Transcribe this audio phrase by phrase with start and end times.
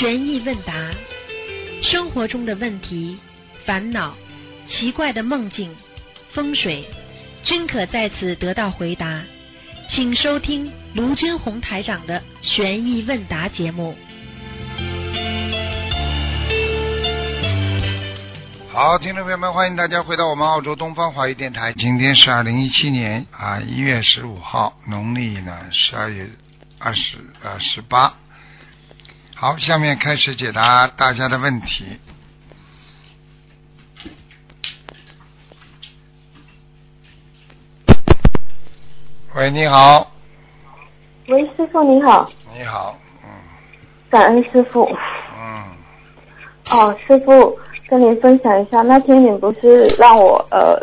[0.00, 0.72] 悬疑问答，
[1.82, 3.18] 生活中的问题、
[3.66, 4.16] 烦恼、
[4.66, 5.76] 奇怪的梦境、
[6.30, 6.88] 风水，
[7.42, 9.20] 均可在此得到回答。
[9.90, 13.94] 请收听卢军红台长的悬疑问答节目。
[18.72, 21.74] 好，听众朋友们，欢迎大家回到我们澳洲东方华语电台。
[21.74, 26.26] 今天是二零一七年啊一月十五号，农历呢十二月
[26.78, 28.14] 二十呃十八。
[29.40, 31.98] 好，下面开始解答大家的问题。
[39.34, 40.12] 喂，你好，
[41.28, 42.94] 喂，师傅你好，你好，
[43.24, 43.30] 嗯
[44.10, 44.86] 感恩师傅。
[45.34, 45.64] 嗯，
[46.72, 50.78] 哦，师傅跟您分享一下，那天你不是让我呃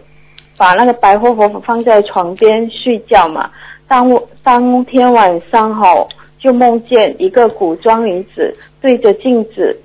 [0.58, 3.52] 把那个白活佛放在床边睡觉嘛？
[3.88, 5.94] 当我当天晚上哈，
[6.40, 9.78] 就梦见一个古装女子对着镜子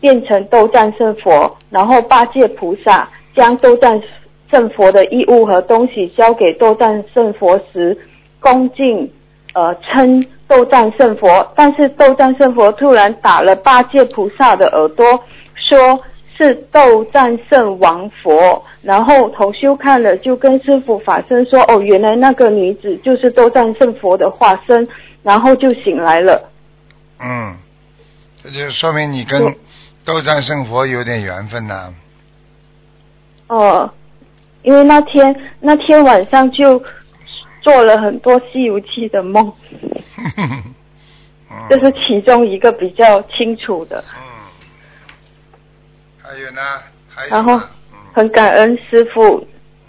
[0.00, 4.00] 变成斗战胜佛，然后八戒菩萨将斗战
[4.50, 7.96] 胜佛的衣物和东西交给斗战胜佛时，
[8.40, 9.10] 恭敬
[9.54, 15.04] 呃称斗战胜佛，但是斗战胜佛突然打了八戒菩萨的耳朵，
[15.54, 16.00] 说
[16.36, 18.62] 是斗战胜王佛。
[18.80, 24.88] 然后同修看了，就跟师傅法身说：“哦，原来那个女子就是斗战胜佛的化身。”
[25.28, 26.50] 然后就醒来了。
[27.20, 27.54] 嗯，
[28.42, 29.54] 这就说明你跟
[30.02, 31.92] 斗战胜佛有点缘分呐、
[33.48, 33.92] 哦、
[34.62, 36.82] 因为那天那天晚上就
[37.60, 39.52] 做了很多《西游记》的梦，
[40.38, 40.64] 嗯。
[41.68, 44.02] 这是其中一个比较清楚的。
[44.16, 44.22] 嗯，
[46.22, 46.62] 还有呢？
[47.14, 47.60] 还有然后
[48.14, 49.46] 很感恩师傅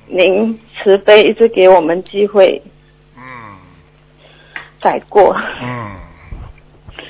[0.08, 2.62] 您慈悲，一直给我们机会
[4.82, 5.36] 改过。
[5.62, 5.92] 嗯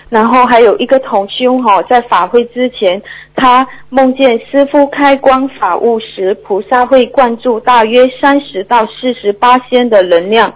[0.10, 3.00] 然后还有一个同修哈、在法会之前，
[3.36, 10.52] 他梦见师傅开光法物时，菩萨会灌注大约三十到四十八仙的能量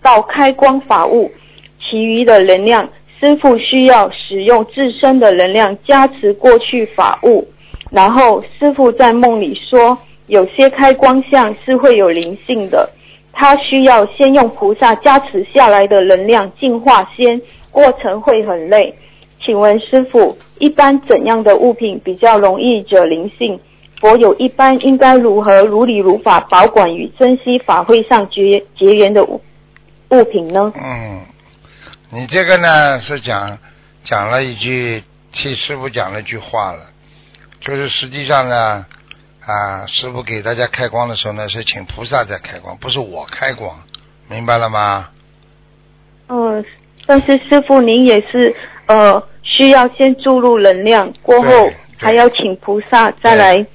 [0.00, 1.32] 到开光法物，
[1.80, 7.48] 其余的能量师傅需要使用自身的能量加持过去法物。
[7.90, 12.88] 然后师傅在梦里说，有些开光像是会有灵性的，
[13.32, 18.94] 他需要先用菩萨加持下来的能量净化先，过程会很累。
[19.44, 23.58] 请问师傅，一般怎样的物品比较容易惹灵性？
[24.00, 29.40] 佛友一般应该如何如理如法保管与珍惜法会上结结缘的物
[30.10, 30.72] 物品呢？
[30.74, 31.22] 嗯，
[32.10, 33.56] 你这个呢是讲
[34.02, 35.00] 讲了一句
[35.30, 36.80] 替师傅讲了一句话了，
[37.60, 38.84] 就是实际上呢
[39.44, 43.82] 啊，师傅给大家开光的时候呢是请菩萨在开光，不是我开光，
[44.28, 45.10] 明白了吗？
[46.28, 46.64] 嗯，
[47.06, 48.54] 但是师傅您也是
[48.86, 53.66] 呃需要先注入能量，过后还要请菩萨再来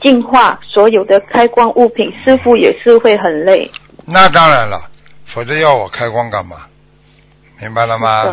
[0.00, 3.70] 净化所有的开光物品，师傅也是会很累。
[4.04, 4.90] 那当然了，
[5.24, 6.66] 否则要我开光干嘛？
[7.60, 8.24] 明白了吗？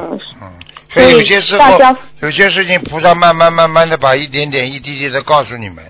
[0.41, 0.51] 嗯，
[0.91, 1.77] 所以有些时候
[2.21, 5.85] 有些事情菩萨慢慢慢慢的把一点点一滴滴的告诉你们，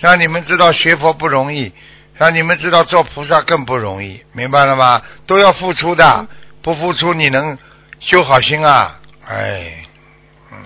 [0.00, 1.72] 让你们知道学佛不容易，
[2.14, 5.02] 让你们知道做菩萨更不容易，明白了吗？
[5.26, 6.26] 都要付出的，
[6.62, 7.56] 不付出你能
[7.98, 8.98] 修好心啊？
[9.28, 9.84] 哎，
[10.50, 10.58] 嗯。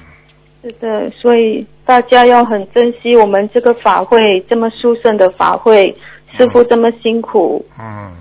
[0.63, 5.95] 是的，所以大家要很珍惜我们这个法会，这么殊胜的法会，
[6.37, 7.65] 师傅这么辛苦。
[7.79, 8.17] 嗯，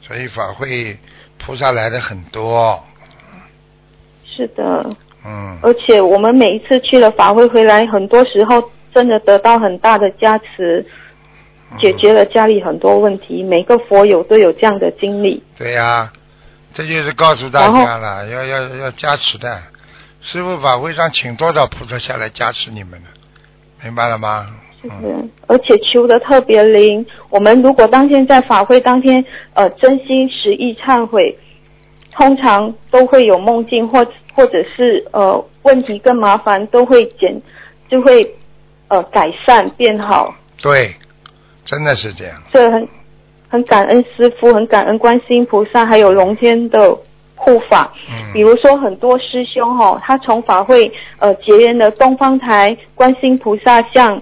[0.00, 0.96] 所以法会
[1.38, 2.80] 菩萨来的很多，
[4.24, 4.88] 是的，
[5.26, 10.84] 嗯，而且我们每一次去了法会回来，很多时候真的得到很大的加持，
[11.70, 13.42] 嗯解决了家里很多问题。
[13.42, 15.42] 每个佛友都有这样的经历。
[15.56, 16.12] 对呀、
[16.72, 19.58] 这就是告诉大家了，要要要加持的。
[20.20, 23.08] 师傅法会上请多少菩萨下来加持你们呢？
[23.82, 24.46] 明白了吗？
[24.84, 27.04] 嗯，是，而且求的特别灵。
[27.30, 29.24] 我们如果当天在法会当天，
[29.54, 31.36] 呃，真心实意忏悔，
[32.12, 37.40] 通常都会有梦境或或者是呃问题更麻烦，都会减，
[37.88, 38.36] 就会
[38.92, 40.34] 呃改善变好。
[40.60, 40.94] 对，
[41.64, 42.34] 真的是这样。
[42.52, 42.86] 这很
[43.48, 46.94] 很感恩师傅，很感恩观世音菩萨，还有龙天的
[47.34, 47.90] 护法。
[48.10, 54.20] 嗯比如说很多师兄哦，他从法会呃结缘了东方台观世音菩萨像，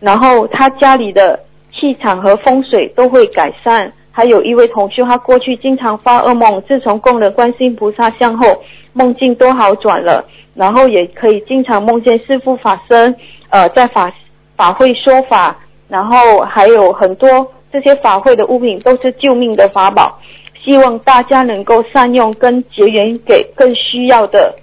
[0.00, 1.40] 然后他家里的
[1.72, 3.90] 气场和风水都会改善。
[4.12, 13.14] 还有一位同修，他过去经常发噩梦，自从供了观世音菩萨像后，梦境都好转了，然后也可以经常梦见师父法身，
[13.48, 14.12] 呃，在法
[14.56, 15.56] 法会说法，
[15.88, 20.18] 然后还有很多这些法会的物品都是救命的法宝，
[20.64, 24.54] 希望大家能够善用跟结缘给更需要的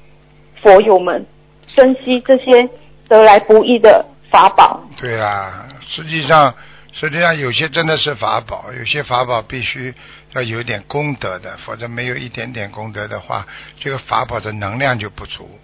[0.61, 1.25] 佛友们。
[1.75, 2.67] 珍惜这些
[3.07, 4.79] 得来不易的法宝。
[4.99, 6.53] 对啊，实际上
[6.99, 9.93] 实际上有些真的是法宝，有些法宝必须
[10.33, 13.45] 要有点功德的，否则没有一点点功德的话，
[13.77, 15.59] 这个法宝的能量就不足。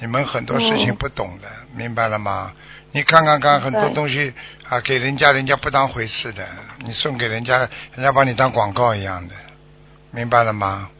[0.00, 2.52] 你们很多事情哦不懂的，明白了吗？
[2.92, 4.34] 你看看看，很多东西
[4.68, 6.46] 啊，给人家人家不当回事的，
[6.84, 7.60] 你送给人家，
[7.94, 9.34] 人家把你当广告一样的，
[10.10, 10.90] 明白了吗？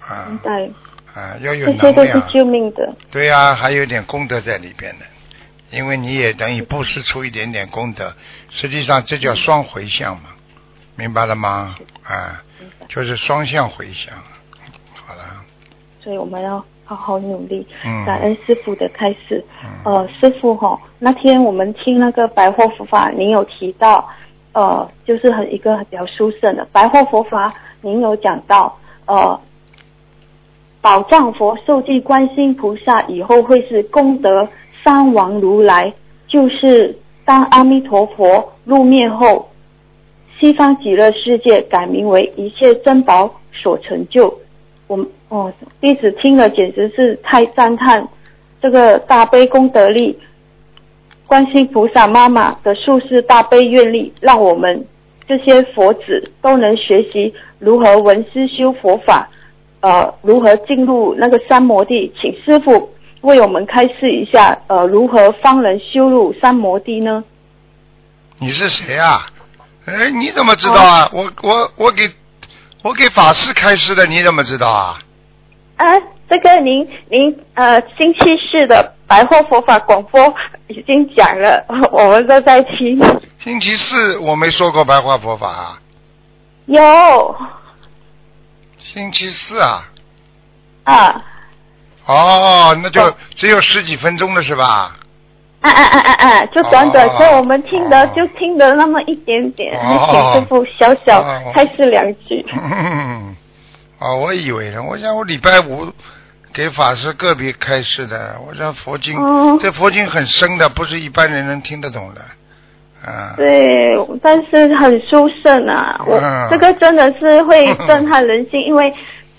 [0.00, 0.68] 啊明白，
[1.14, 2.28] 啊，要有这些都是能量。
[2.30, 2.96] 救命的。
[3.12, 5.06] 对呀、还有点功德在里边的，
[5.70, 8.14] 因为你也等于布施出一点点功德，
[8.48, 10.30] 实际上这叫双回向嘛，
[10.96, 11.74] 明白了吗？
[12.02, 12.42] 啊，
[12.88, 14.14] 就是双向回向。
[14.94, 15.44] 好了，
[16.02, 19.44] 所以我们要好好努力，嗯感恩师傅的开示。
[19.62, 24.08] 嗯，呃，师傅哈，那天我们听那个白话佛法，您有提到，
[24.52, 29.38] 呃，就是很一个比较殊胜的白话佛法，您有讲到，呃，
[30.80, 34.48] 宝藏佛受记观世音菩萨以后会是功德
[34.82, 35.92] 三王如来，
[36.26, 39.48] 就是当阿弥陀佛入灭后，
[40.38, 44.38] 西方极乐世界改名为一切珍宝所成就。
[44.86, 48.08] 我们哦，弟子听了简直是太赞叹
[48.62, 50.18] 这个大悲功德力，
[51.26, 54.86] 观世菩萨妈妈的术士大悲愿力，让我们
[55.26, 59.28] 这些佛子都能学习如何闻思修佛法，
[59.80, 62.88] 呃，如何进入那个三摩地，请师傅
[63.22, 67.24] 为我们开示一下，呃，如何方能修入三摩地呢？
[68.38, 69.26] 你是谁啊？
[69.86, 71.10] 哎，你怎么知道啊？
[71.12, 72.10] 我我我给
[72.82, 74.98] 我给法师开示的，你怎么知道啊？
[75.76, 75.86] 啊，
[76.28, 78.20] 这个您您呃星期
[78.50, 80.20] 四的白话佛法广播
[80.68, 83.00] 已经讲了， 我们都在听。
[83.40, 85.80] 星期四我没说过白话佛法啊。
[86.66, 87.36] 有
[88.78, 89.88] 星期四啊？
[90.84, 91.24] 啊
[92.08, 94.96] 哦，那就哦只有十几分钟了是吧？
[95.60, 96.46] 哎哎哎哎哎！
[96.54, 102.44] 就短短，哦所以我们听的哦就听的那么一点点，哦请师傅小小哦开示两句。
[102.52, 103.34] 嗯，
[103.98, 105.92] 哦，我以为呢，我想我礼拜五
[106.54, 112.20] 给法师个别开示的，我想佛经、哦这佛经很深的，不是一般人能听得懂的，
[113.04, 116.00] 啊，对，但是很殊胜啊！
[116.06, 118.94] 我、嗯这个真的是会震撼人心，因为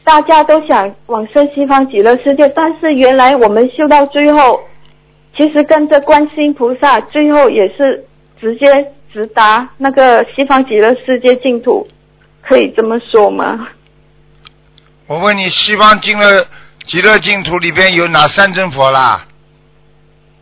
[0.09, 4.59] 大家都想往生西方极乐世界，但是原来我们修到最后，
[5.37, 8.03] 其实跟着观世音菩萨，最后也是
[8.35, 11.87] 直接直达那个西方极乐世界净土，
[12.41, 13.67] 可以这么说吗？
[15.05, 16.43] 我问你，西方极乐
[16.87, 19.23] 极乐净土里边有哪三尊佛啦？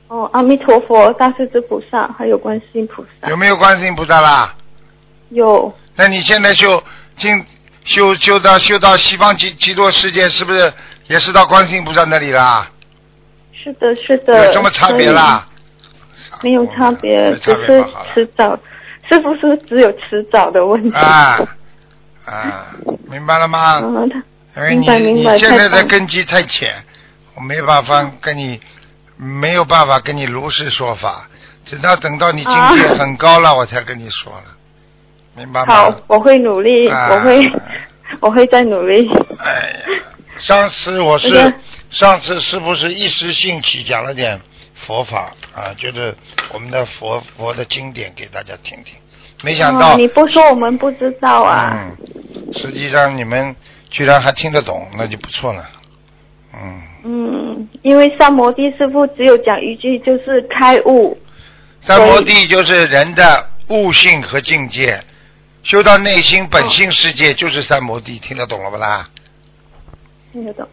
[0.07, 4.55] 哦，阿弥陀佛、大势至菩萨，还有观世音菩萨，有没有观世音菩萨啦？
[5.31, 6.81] 有那你现在就
[7.17, 7.43] 进
[7.88, 10.72] 修修到修到西方极极乐世界，是不是
[11.07, 12.69] 也是到观世音菩萨那里啦？
[13.63, 14.45] 是的，是的。
[14.45, 15.48] 有什么差别啦？
[16.44, 18.60] 没有差别，迟早，
[19.07, 20.95] 是不是只有迟早的问题？
[20.98, 21.39] 啊
[22.25, 22.68] 啊，
[23.10, 23.81] 明白了吗？
[24.57, 26.84] 因为你你现在的根基太浅，
[27.36, 28.60] 我没办法跟你
[29.16, 31.30] 没有办法跟你如实说法，
[31.63, 34.56] 直到等到你境界啊很高了，我才跟你说了，
[35.38, 35.74] 明白吗？
[35.74, 37.51] 好，我会努力，啊我会，
[38.22, 39.07] 我会再努力。
[39.39, 40.04] 哎呀，
[40.39, 41.54] 上次我是
[41.91, 44.39] 上次是不是一时兴起讲了点
[44.74, 45.72] 佛法啊？
[45.77, 46.15] 就是
[46.51, 48.96] 我们的佛佛的经典给大家听听，
[49.44, 51.72] 没想到哦、你不说我们不知道啊。
[51.75, 53.56] 嗯，实际上你们
[53.89, 55.63] 居然还听得懂，那就不错了。
[56.53, 61.15] 嗯，嗯，因为三摩地师傅只有讲一句，就是开悟。
[61.82, 65.00] 三摩地就是人的悟性和境界，
[65.67, 69.09] 修到内心本性世界就是三摩地，听得懂了不啦？
[70.31, 70.65] 听得懂。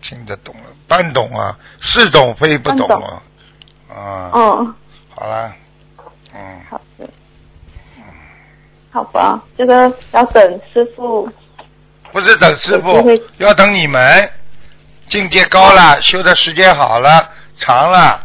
[0.00, 3.22] 听得懂了，半懂啊，是懂非不懂半啊。
[3.88, 4.74] 啊，哦，
[5.08, 5.52] 好啦，
[6.32, 7.10] 嗯，好的。
[8.92, 11.28] 好吧，这个要等师傅。
[12.12, 13.04] 不是等师傅
[13.38, 14.30] 要等你们
[15.06, 18.22] 境界高了，修的时间好了、长了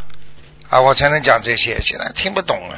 [0.69, 1.81] 啊，我才能讲这些。
[1.81, 2.75] 现在听不懂了。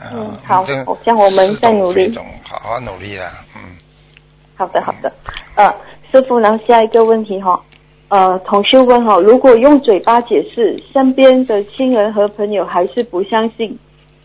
[0.00, 0.66] 啊嗯好
[1.04, 3.60] 像我们在努力好好努力啊，嗯。
[4.56, 5.12] 好的，好的。
[5.56, 5.72] 呃，
[6.10, 7.62] 师傅，然后下一个问题哈，
[8.08, 13.78] 呃，同学问哈，如果用嘴巴解释，身边的亲人和朋友还是不相信，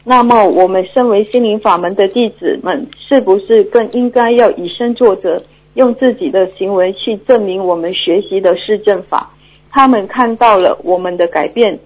[0.03, 5.41] 那么我们身为心灵法门的弟子们，是不是更应该要以身作则，
[5.75, 9.29] 用自己的行为去证明我们学习的是正法？
[9.71, 11.79] 他们看到了我们的改变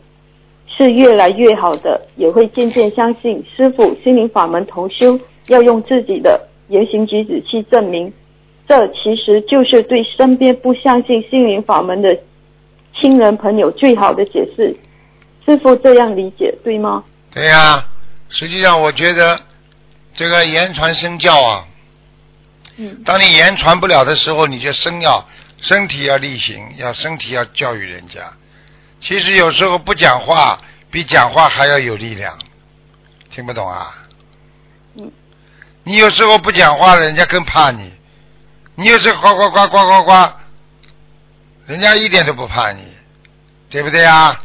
[0.78, 8.14] 是越来越好的，也会渐渐相信师傅心灵法门同修要用自己的言行举止去证明。
[8.68, 12.16] 这其实就是对身边不相信心灵法门的
[12.96, 14.76] 亲人朋友最好的解释。
[15.46, 17.04] 师傅这样理解对吗？
[17.34, 17.84] 对呀、
[18.30, 19.40] 实际上我觉得
[20.14, 21.66] 这个言传身教啊，
[22.78, 25.28] 嗯当你言传不了的时候，你就身要
[25.60, 28.22] 身体要力行，要身体要教育人家。
[29.02, 30.60] 其实有时候不讲话
[30.92, 32.38] 比讲话还要有力量，
[33.30, 33.96] 听不懂啊？
[34.96, 35.12] 嗯。
[35.84, 37.92] 你有时候不讲话，人家更怕你；
[38.76, 40.34] 你有时候呱呱呱呱呱呱，
[41.66, 42.84] 人家一点都不怕你，
[43.70, 44.42] 对不对啊？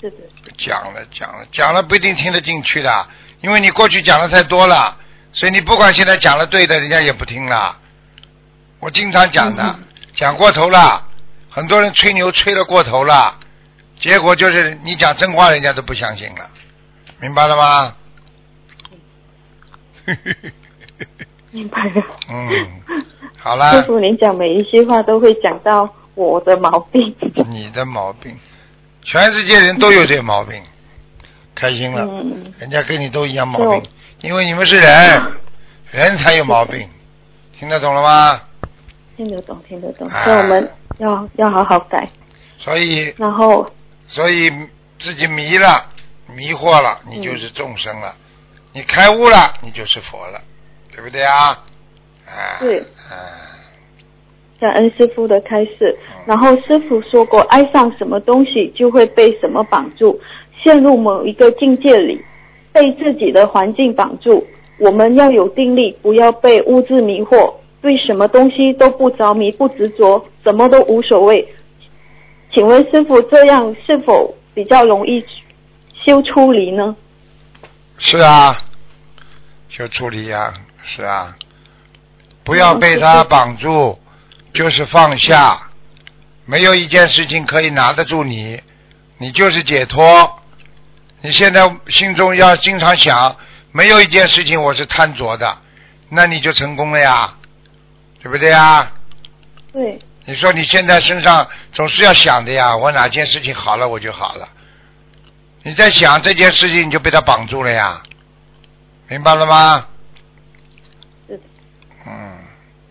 [0.00, 0.20] 对对，
[0.56, 3.08] 讲了讲了讲了不一定听得进去的，
[3.40, 4.96] 因为你过去讲的太多了，
[5.32, 7.76] 所以你不管现在讲了对的，人家也不听了。
[8.78, 9.84] 我经常讲的，嗯
[10.14, 11.04] 讲过头了，
[11.50, 13.38] 很多人吹牛吹了过头了，
[14.00, 16.48] 结果就是你讲真话，人家都不相信了，
[17.20, 17.94] 明白了吗？
[21.50, 22.02] 明白了。
[22.28, 22.48] 嗯，
[23.36, 27.14] 好师，傅，您讲每一句话都会讲到我的毛病。
[27.48, 28.38] 你的毛病，
[29.02, 30.62] 全世界人都有这毛病，
[31.54, 32.06] 开心了。
[32.10, 33.82] 嗯，人家跟你都一样毛病，
[34.20, 35.22] 因为你们是人，
[35.90, 36.88] 人才有毛病，
[37.58, 38.40] 听得懂了吗？
[39.16, 40.06] 听得懂，听得懂。
[40.08, 42.08] 啊所以我们要要好好改，
[42.58, 43.68] 所以，然后
[44.08, 44.50] 所以
[44.98, 45.86] 自己迷了，
[46.34, 48.14] 迷惑了，你就是众生了；
[48.72, 50.40] 你开悟了，你就是佛了，
[50.92, 51.62] 对不对啊？
[52.26, 53.14] 啊，对啊，
[54.60, 55.96] 感恩师傅的开示。
[56.00, 60.20] 嗯然后师傅说过，爱上什么东西就会被什么绑住，
[60.62, 62.20] 陷入某一个境界里，
[62.70, 64.46] 被自己的环境绑住。
[64.78, 71.48] 我们要有定力，不要被物质迷惑，对什么东西都不着迷、不执着，什么都无所谓。
[72.52, 75.24] 请问师傅，这样是否比较容易
[76.04, 76.96] 修出离呢？
[77.98, 78.56] 是啊，
[79.68, 81.36] 修出离呀、是啊，
[82.44, 83.98] 不要被他绑住，
[84.52, 85.60] 就是放下。
[86.46, 88.60] 没有一件事情可以拿得住你，
[89.18, 90.40] 你就是解脱。
[91.20, 93.36] 你现在心中要经常想，
[93.72, 95.58] 没有一件事情我是贪着的，
[96.08, 97.34] 那你就成功了呀，
[98.22, 98.90] 对不对呀？
[99.72, 101.46] 对，你说你现在身上
[101.78, 104.48] 总是要想的呀，我哪件事情好了我就好了。
[105.62, 108.02] 你在想这件事情，你就被他绑住了呀，
[109.06, 109.86] 明白了吗？
[111.28, 111.42] 是的
[112.04, 112.36] 嗯，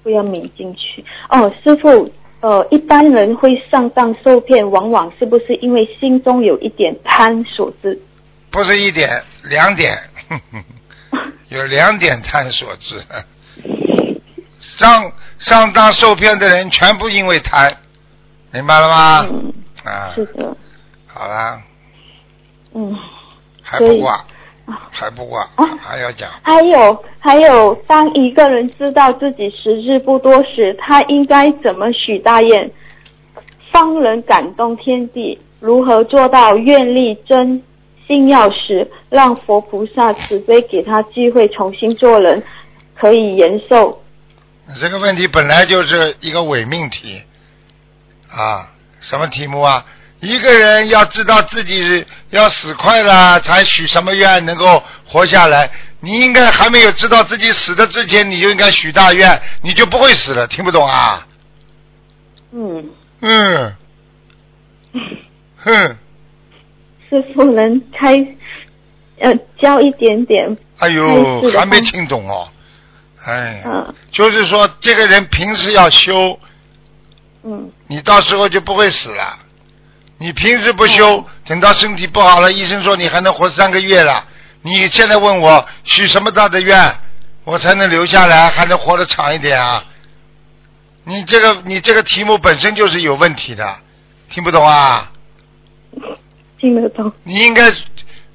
[0.03, 1.03] 不要抿进去。
[1.27, 8.01] 哦，师傅，呃，一般人会上当受骗，往往是不是因为心中有一点贪所致？
[8.49, 10.01] 不是一点，两点，
[11.49, 13.03] 有两点贪所致。
[14.61, 17.75] 上上当受骗的人全部因为贪，
[18.57, 19.27] 明白了吗？
[19.29, 19.53] 嗯，
[19.85, 20.57] 啊，是的，
[21.05, 21.61] 好啦，
[22.73, 22.95] 嗯。
[23.61, 24.13] 还不挂，
[24.65, 26.27] 啊还不挂，啊还要讲。
[26.41, 32.71] 还有还有，当一个人知道自己时日不多时，他应该怎么许大愿，
[33.71, 35.39] 方能感动天地？
[35.59, 37.61] 如何做到愿力真
[38.07, 42.41] 心要实，让佛菩萨慈悲给他机会重新做人，
[42.95, 44.01] 可以延寿？
[44.79, 47.21] 这个问题本来就是一个伪命题
[48.29, 48.71] 啊！
[48.99, 49.85] 什么题目啊？
[50.19, 55.69] 一个人要知道自己要死快了，才许什么愿能够活下来。
[55.99, 60.47] 你应该还没有知道自己死的之前，你就应该许大愿，你就不会死了。
[60.47, 61.25] 听不懂啊？
[62.51, 62.89] 嗯，
[63.21, 63.75] 嗯，
[65.63, 65.97] 哼，
[67.09, 68.15] 师傅能开
[69.19, 72.47] 呃教一点点，哎呦还没听懂哦。
[73.25, 73.63] 哎
[74.11, 76.39] 就是说这个人平时要修，
[77.49, 79.39] 嗯你到时候就不会死了。
[80.17, 84.25] 你平时不修，哦等到身体不好了，医生说你还能活三个月了。
[84.63, 86.93] 你现在问我许什么大的愿，
[87.45, 89.85] 我才能留下来，还能活得长一点啊？
[91.05, 93.77] 你这个你这个题目本身就是有问题的，
[94.29, 95.09] 听不懂啊？
[96.59, 97.71] 听得懂，你应该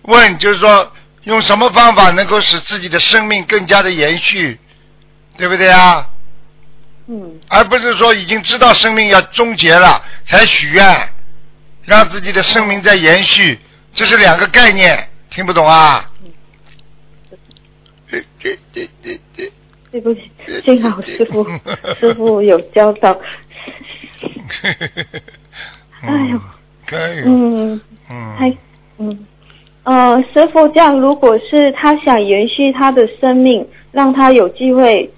[0.03, 0.91] 问，就是说
[1.25, 4.59] 用什么方法能够使自己的生命更加的延续，
[5.37, 6.07] 对不对啊？
[7.07, 7.41] 嗯。
[7.49, 10.85] 而不是说已经知道生命要终结了才许愿，
[11.85, 13.59] 让自己的生命在延续，
[13.93, 16.09] 这是两个概念，听不懂啊？
[19.91, 20.21] 对不起，
[20.65, 21.45] 幸好师傅
[22.01, 23.11] 师傅有教导，
[26.03, 26.41] 哎呦，
[26.87, 27.81] 可以，嗯。
[28.37, 28.51] 还
[28.99, 29.27] 嗯，嗯，
[29.85, 35.11] 呃，师傅，这样如果是他想延续他的生命，让他有机会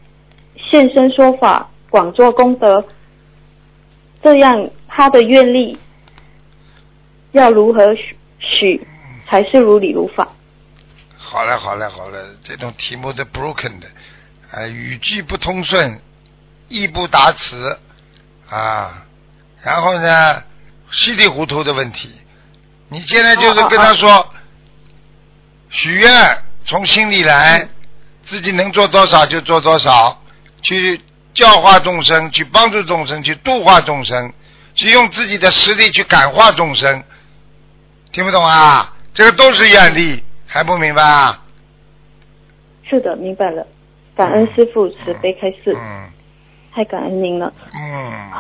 [0.57, 2.85] 现身说法，广做功德，
[4.21, 5.79] 这样他的愿力
[7.31, 8.85] 要如何许许
[9.29, 10.27] 才是如理如法？
[11.17, 13.87] 好了好了好了，这种题目的 broken 的，
[14.51, 16.01] 啊，语句不通顺，
[16.67, 17.79] 意不达词，
[18.51, 19.07] 啊，
[19.63, 20.43] 然后呢，
[20.91, 22.11] 稀里糊涂的问题。
[22.89, 24.35] 你现在就是跟他说，
[25.71, 27.69] 许愿从心里来，
[28.25, 30.21] 自己能做多少就做多少，
[30.61, 31.01] 去
[31.35, 34.33] 教化众生，去帮助众生，去度化众生，
[34.75, 37.03] 去用自己的实力去感化众生。
[38.13, 38.95] 听不懂啊？
[39.13, 41.43] 这个都是愿力，还不明白啊？
[42.89, 43.67] 是的，明白了。
[44.17, 46.11] 感恩师傅慈悲开示，嗯
[46.73, 47.53] 太感恩您了。
[47.73, 48.31] 嗯，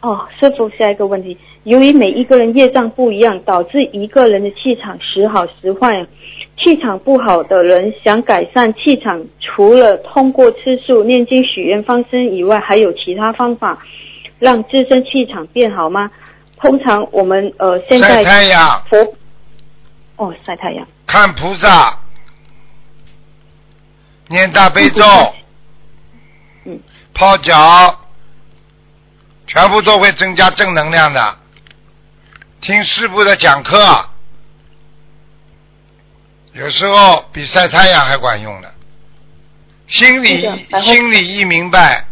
[0.00, 6.06] 哦，师傅，下一个问题，由于每一个人业障不一样，导致一个人的气场时好时坏。
[6.56, 13.78] 气场不好的人想改善气场，除了通过吃素、念经、许愿、放生以外，还有其他方法
[14.38, 16.10] 让自身气场变好吗？
[16.58, 18.96] 通常我们呃现晒在太阳，佛
[20.14, 21.98] 哦晒太阳，看菩萨，
[24.28, 25.02] 念大悲咒，
[26.64, 26.78] 嗯，
[27.12, 27.98] 泡脚，
[29.48, 31.36] 全部都会增加正能量的。
[32.60, 33.76] 听师傅的讲课，
[36.52, 38.68] 有时候比晒太阳还管用呢。
[39.88, 42.04] 心里心里一明白，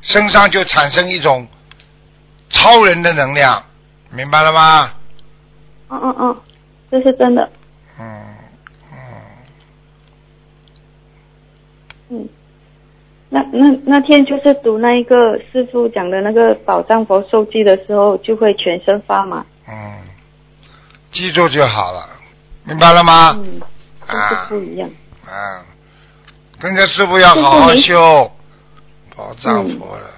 [0.00, 1.46] 身上就产生一种
[2.50, 3.64] 超人的能量，
[4.10, 4.92] 明白了吗？
[5.90, 6.40] 嗯嗯嗯，
[6.90, 7.50] 这是真的，
[7.98, 8.36] 嗯
[8.92, 8.98] 嗯，
[12.10, 12.28] 嗯。
[13.30, 19.44] 那那那天就是读那一个师傅讲的那个宝藏佛受记的时候，就会全身发麻。
[19.66, 19.98] 嗯，
[21.10, 22.08] 记住就好了，
[22.68, 23.34] 明白了吗？
[23.38, 23.60] 嗯，
[24.06, 24.90] 就是不一样。
[25.26, 25.64] 啊，
[26.60, 28.30] 跟着师傅要好好修，
[29.16, 30.10] 宝藏佛了，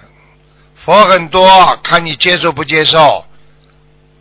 [0.84, 3.24] 佛很多，看你接受不接受，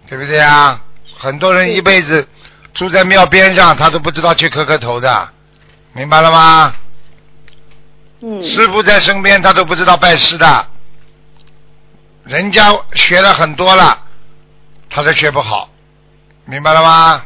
[0.07, 0.79] 对不对啊？
[1.17, 2.27] 很多人一辈子
[2.74, 5.29] 住在庙边上，他都不知道去磕磕头的，
[5.93, 6.75] 明白了吗？
[8.21, 10.67] 嗯，师傅在身边，他都不知道拜师的，
[12.25, 14.03] 人家学了很多了，
[14.88, 15.70] 他都学不好，
[16.46, 17.24] 明白了吗？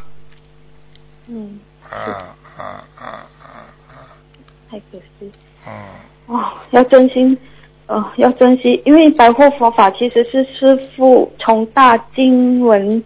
[1.35, 3.03] 嗯，啊啊啊
[3.41, 3.45] 啊
[3.89, 4.13] 啊！
[4.69, 5.31] 太可惜。
[5.65, 5.73] 嗯，
[6.27, 7.35] 哦，要真心，
[7.87, 13.03] 哦，要珍惜，因为白话佛法其实是师傅从大经文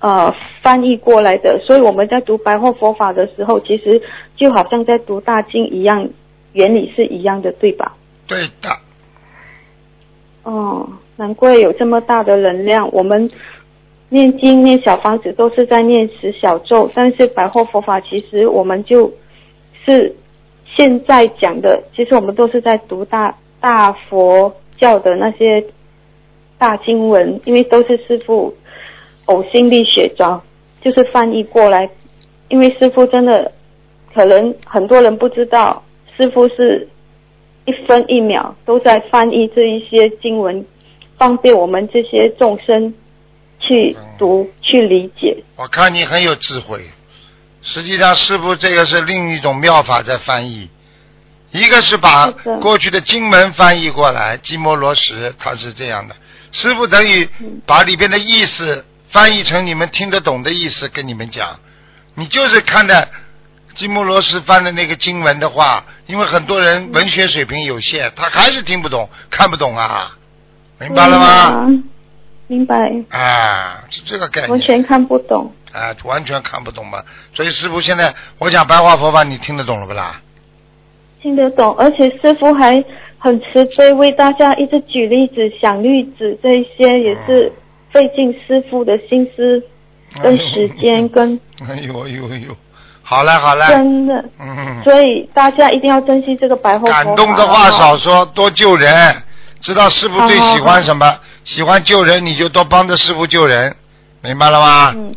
[0.00, 4.02] 呃翻译过来的，所以我们在读白话佛法的时候，其实
[4.36, 6.06] 就好像在读大经一样，
[6.52, 7.96] 原理是一样的，对吧？
[8.26, 8.68] 对的，
[10.42, 12.92] 哦，难怪有这么大的能量。
[12.92, 13.30] 我们
[14.08, 19.12] 念经、念小房子都是在念十小咒，但是白话佛法其实我们就
[19.84, 20.14] 是
[20.76, 25.64] 现在讲的，其实我们都是在读大大佛教的那些
[26.58, 28.54] 大经文，因为都是师傅
[29.26, 30.42] 呕心沥血找，
[30.80, 31.88] 就是翻译过来。
[32.48, 33.50] 因为师傅真的
[34.12, 35.82] 可能很多人不知道，
[36.16, 36.86] 师傅是
[37.64, 40.64] 一分一秒都在翻译这一些经文，
[41.16, 42.94] 方便我们这些众生
[43.66, 45.42] 去读、去理解。
[45.56, 46.90] 我看你很有智慧。
[47.66, 50.68] 实际上，师傅这个是另一种妙法在翻译，
[51.50, 56.14] 一个是把过去的经文翻译过来，基摩罗什他是这样的，
[56.52, 61.58] 师傅等于嗯把里边的意思翻译成你们听得懂的意思跟你们讲。
[62.14, 63.08] 你就是看的
[63.74, 70.18] 基摩罗什翻的那个经文的话，因为很多人文学水平有限，他还是听不懂、看不懂啊，
[70.78, 71.26] 明白了吗？
[71.26, 71.66] 啊
[72.54, 74.50] 明白，啊，是这个概念。
[74.50, 75.50] 完全看不懂。
[75.72, 77.02] 啊，完全看不懂嘛。
[77.34, 80.20] 所以师傅现在我讲白话佛法，你听得懂了不啦？
[81.20, 82.84] 听得懂，而且师傅还
[83.18, 87.52] 很慈悲，为大家一直举例子、想例子，这一些也是
[87.90, 89.62] 费尽师傅的心思
[90.22, 92.56] 跟时间，跟 哎呦哎呦哎呦，
[93.02, 97.04] 好了好了，真的，嗯，所以大家一定要珍惜这个白话佛法。
[97.04, 99.22] 感动的话少说，多救人。
[99.60, 101.18] 知道师傅最喜欢什么？
[101.44, 103.76] 喜欢救人，你就多帮着师傅救人，
[104.22, 104.92] 明白了吗？
[104.96, 105.14] 嗯，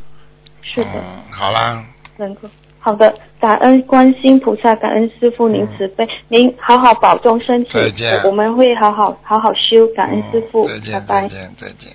[0.62, 0.90] 是的。
[0.94, 1.84] 嗯，好啦，
[2.18, 11.28] 能够好的，感恩观心菩萨，感恩师傅您慈悲，您好好保重身体，再见我们会好好好好修，感恩师傅，嗯再见拜再。
[11.30, 11.94] 见再见。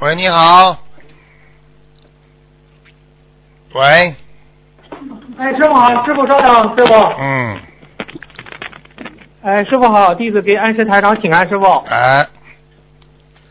[0.00, 0.78] 喂，你好。
[3.74, 4.14] 喂，
[5.38, 6.94] 哎，师傅好，师傅稍等，师傅。
[7.20, 7.56] 嗯，
[9.42, 11.64] 哎，师傅好，弟子给恩师台长请安，师傅。
[11.88, 12.26] 哎，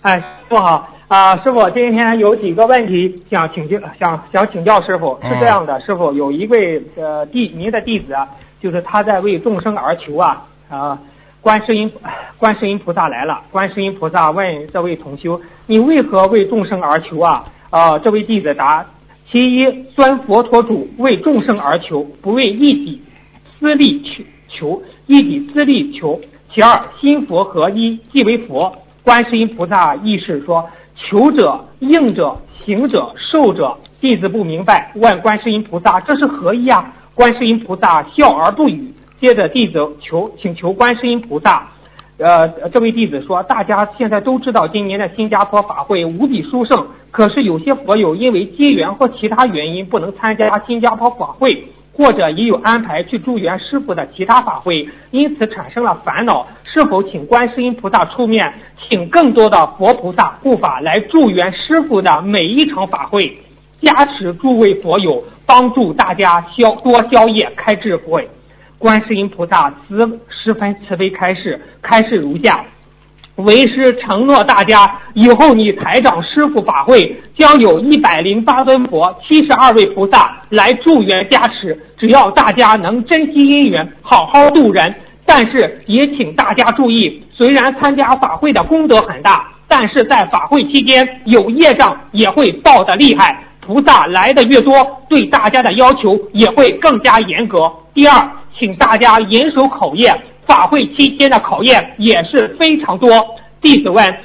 [0.02, 5.18] 哎，师傅好啊，师傅今天有几个问题想请教，想想请教师傅。
[5.22, 8.28] 是这样的，师傅有一位呃弟您的弟子啊，
[8.62, 11.00] 就是他在为众生而求啊啊。
[11.40, 11.90] 观世音，
[12.38, 13.40] 观世音菩萨来了。
[13.50, 18.86] 观世音菩萨问这位同修：“你为何为众生而求啊？”啊，这位弟子答
[19.30, 23.02] ：“其一，钻佛陀主为众生而求，不为一己
[23.60, 26.20] 私利求求；一己私利求。
[26.54, 28.74] 其二，心佛合一，即为佛。
[29.04, 33.78] 观世音菩萨意是说，求者、应者、行者、受者。
[34.00, 38.94] 弟子不明白，问观世音菩萨：“这是何意啊？”观世音菩萨笑而不语。
[39.20, 41.68] 接着，弟子求请求观世音菩萨。
[42.18, 46.88] 呃，这位弟子说：“大家现在都知道，今年的新加坡法会无比殊胜。
[47.18, 56.46] 可是有些佛友因为机缘或其他原因不能参加新加坡法会，或者也有安排去助缘师傅的其他法会，因此产生了烦恼。
[56.72, 58.54] 是否请观世音菩萨出面，
[58.88, 63.36] 请更多的佛菩萨护法来助缘师傅的每一场法会？”
[63.82, 68.30] 加持诸位佛友，帮助大家消多消业，开智慧。
[68.78, 72.64] 观世音菩萨慈十分慈悲，开示开示如下：
[73.38, 81.80] 为师承诺大家，以后你台长师傅法会将有一百零八尊佛、七十二位菩萨来助缘加持。
[81.98, 84.94] 只要大家能珍惜因缘，好好度人。
[85.24, 93.44] 但是也请大家注意，虽然参加法会的功德很大，但是在法会期间有业障也会报的厉害。
[93.60, 94.74] 菩萨来的越多，
[95.10, 97.72] 对大家的要求也会更加严格。
[97.94, 100.16] 第二，请大家严守口业，
[100.48, 103.10] 法会期间的考验也是非常多。
[103.62, 104.16] 弟子问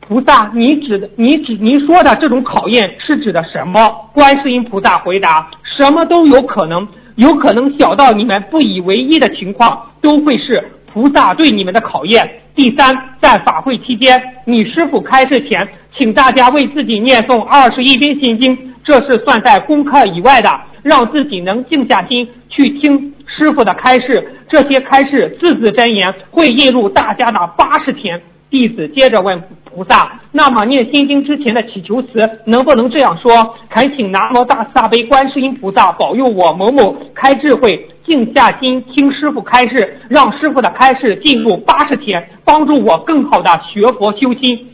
[0.00, 15.66] 菩萨：“你指的，你指您说的这种考验是指的什么？”观世音菩萨回答：“什么都有可能，有可能小到你们不以为意的情况，都会是菩萨对你们的考验。”第三，在法会期间，你师傅开示前。
[15.96, 24.30] 请大家为自己念诵二十一篇心经，这是算在功课以外的，让自己能静下心去听师傅的开示。
[24.48, 28.20] 这些开示字字真言会印入大家的八十天。
[28.50, 33.56] 弟子接着问菩萨：那么念心经之前的祈求词能不能这样说？
[33.68, 44.68] 恳请南无大慈大悲观世音菩萨保佑我某某开智慧，静下心听师傅开示，让师傅的开示进入八十天，帮助我更好的学佛修心。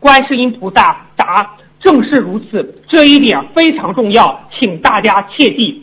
[0.00, 5.82] 观世音菩萨答：“正是如此，这一点非常重要，请大家切记。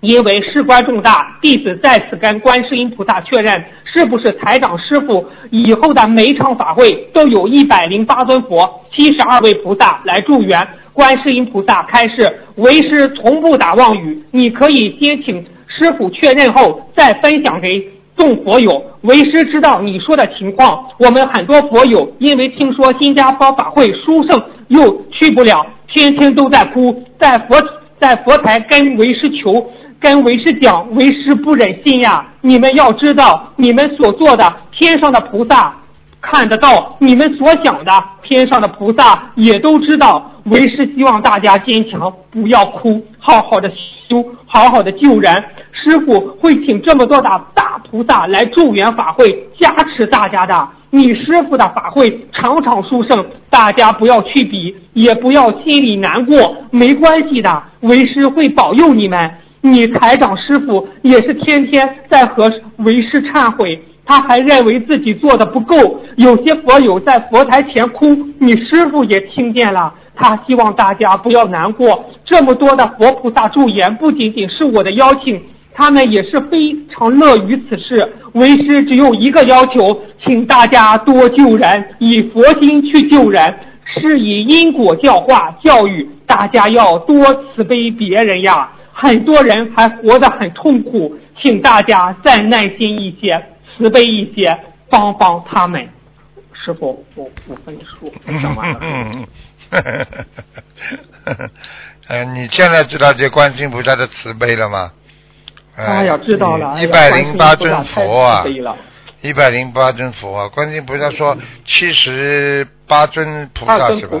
[0.00, 20.84] 因为事关重大，弟子在此跟观世音菩萨确认，是不是台长师傅以后的每场法会都有一百零八尊佛、七十二位菩萨来助缘？”观世音菩萨开示：“为师从不打妄语，你可以先请师傅确认后再分享给。”众佛友，为师知道你说的情况。
[20.98, 27.56] 我们很多佛友因为听说新加坡法会殊胜，又去不了，天天都在哭，在佛
[27.98, 29.66] 在佛台跟为师求，
[29.98, 32.24] 跟为师讲，为师不忍心呀。
[32.40, 35.74] 你们要知道，你们所做的，天上的菩萨
[36.26, 40.30] 看得到；你们所想的，天上的菩萨也都知道。
[40.44, 43.70] 为师希望大家坚强，不要哭，好好的
[44.08, 45.42] 修，好好的救人。
[45.72, 50.68] 师傅会请这么多的大菩萨来助缘法会，加持大家的。
[50.90, 59.30] 你师傅的法会场场殊胜，大家不要去比，也不要心里难过，没关系的，为师会保佑你们。
[59.60, 69.92] 你台长师傅也是天天在和为师忏悔，他还认为自己做的不够，有些佛友在佛台前哭，你师傅也听见了。
[70.14, 75.42] 他希望大家不要难过，这么多的佛菩萨助言，不仅仅是我的邀请。
[75.76, 78.12] 他们也是非常乐于此事。
[78.34, 83.52] 为师只有一个要求，请大家多救人，以佛心去救人，
[83.84, 88.70] 是以因果教化教育大家要多慈悲别人呀。
[88.92, 91.12] 很多人还活得很痛苦，
[91.42, 93.44] 请大家再耐心一些，
[93.76, 94.56] 慈悲一些，
[94.88, 95.88] 帮帮他们。
[96.52, 98.10] 师傅，我我跟你说，
[98.40, 98.78] 讲完了。
[98.80, 99.26] 嗯
[102.08, 104.92] 嗯你现在知道这观世音菩萨的慈悲了吗？
[105.76, 106.80] 哎呀，知道了！
[106.80, 108.44] 一百零八尊佛啊，
[109.20, 110.48] 一百零八尊佛啊！
[110.48, 114.20] 观音菩萨说七十八尊菩萨是吧？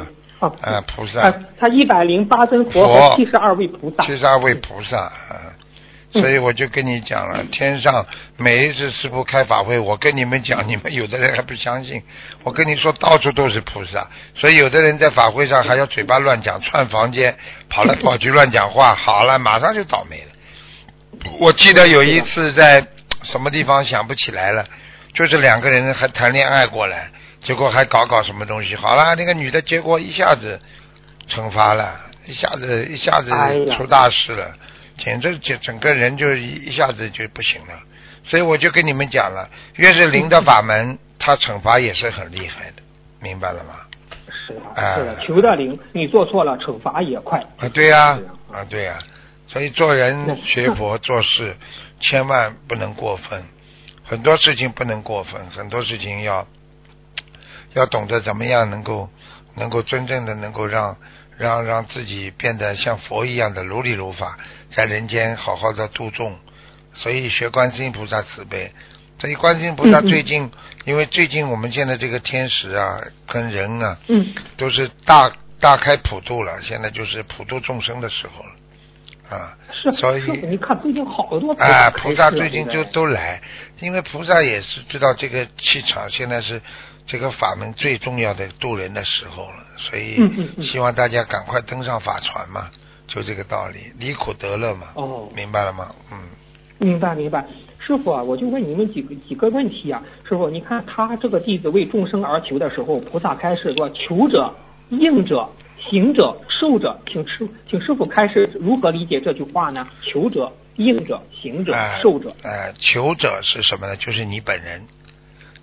[0.60, 1.32] 啊，菩萨。
[1.58, 4.02] 他一百零八尊佛和七十二位菩萨。
[4.04, 5.54] 七十二位菩萨啊！
[6.14, 12.02] 所以我就跟你讲了，天上每一次师傅开法会，我跟你们讲，你们有的人还不相信。
[12.44, 17.36] 我跟你说，到处都是菩萨，所以有的人在法会上还要嘴巴乱讲，串房间，
[17.68, 21.28] 跑来跑去乱讲话， 好了，马上就倒霉了。
[21.40, 22.86] 我记得有一次在
[23.22, 24.64] 什么地方想不起来了，
[25.12, 28.76] 就是两个人还谈恋爱过来，结果还搞搞什么东西。
[28.76, 30.60] 好了，那个女的结果一下子
[31.28, 33.30] 惩罚了，一下子一下子
[33.72, 34.54] 出大事了，
[34.96, 37.80] 简直就整个人就一一下子就不行了。
[38.22, 42.82] 所以我就跟你们讲了，越是灵的法门， 他惩罚也是很厉害的，
[43.20, 43.80] 明白了吗？
[44.46, 47.38] 是的，是的，求的灵，你做错了，惩罚也快。
[47.58, 48.18] 啊，对呀，
[48.50, 48.98] 啊，对呀。
[49.46, 51.56] 所以做人学佛做事，
[52.00, 53.44] 千万不能过分，
[54.02, 56.46] 很多事情不能过分，很多事情要
[57.74, 59.10] 要懂得怎么样能够
[59.54, 60.96] 能够真正的能够让
[61.36, 64.38] 让让自己变得像佛一样的如理如法，
[64.74, 66.38] 在人间好好的度众。
[66.94, 68.72] 所以学观世音菩萨慈悲。
[69.16, 70.50] 所以观世音菩萨最近，
[70.84, 83.40] 因为最近我们现在这个天使啊，跟人啊，嗯，都是大大开普度了，现在就是普度众生的时候了，啊，是，所以你看最近好多啊，菩菩萨最近就都来，
[83.78, 86.60] 因为菩萨也是知道这个气场现在是
[87.06, 92.70] 这个法门最重要的渡人的时候了，所以希望大家赶快登上法船嘛，
[93.06, 95.94] 就这个道理，离苦得乐嘛，哦，明白了吗？
[96.12, 96.18] 嗯。
[96.78, 97.46] 明白明白，
[97.78, 104.52] 师傅啊，我就问你们几个几个问题啊，师傅，你看他这个弟子为众生而求的时候，菩萨开示说：求者、
[104.90, 105.48] 应者、
[105.88, 109.86] 行者、受者，请师请师傅开示如何理解这句话呢？
[110.02, 112.34] 求者、应者、行者、哎受者。
[112.42, 113.96] 呃，求者是什么呢？
[113.96, 114.84] 就是你本人，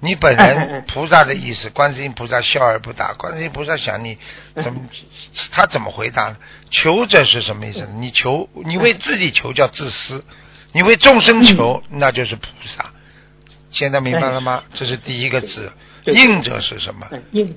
[0.01, 1.69] 你本人菩萨的意思。
[1.69, 4.17] 观世音菩萨笑而不答，观世音菩萨想你
[4.61, 4.81] 怎么，
[5.51, 6.37] 他怎么回答呢？
[6.69, 7.89] 求者是什么意思呢？
[7.99, 10.25] 你求，你为自己求叫自私，
[10.73, 12.91] 你为众生求那就是菩萨。
[13.69, 14.63] 现在明白了吗？
[14.73, 15.71] 这是第一个字。
[16.03, 17.07] 应者是什么？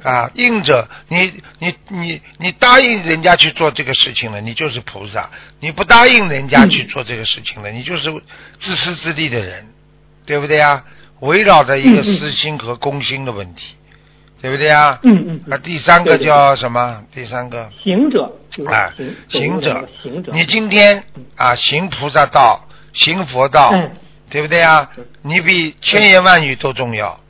[0.02, 5.30] 啊，应者，你你你你答应人家去做这个事情了，你就是菩萨；
[5.61, 8.12] 你不答应人家去做这个事情了，你就是
[8.59, 9.72] 自私自利的人，
[10.26, 10.85] 对不对呀？
[11.20, 13.77] 围绕着一个私心和公心的问题，
[14.42, 14.98] 对不对啊？
[15.03, 17.03] 嗯嗯啊，第三个叫什么？
[17.14, 17.70] 第三个？
[17.83, 21.05] 行者就是啊行，行者，行者，你今天
[21.37, 22.61] 啊行菩萨道，
[22.92, 23.90] 行佛道，嗯
[24.31, 24.90] 对不对啊？
[25.22, 27.20] 你比千言万语都重要。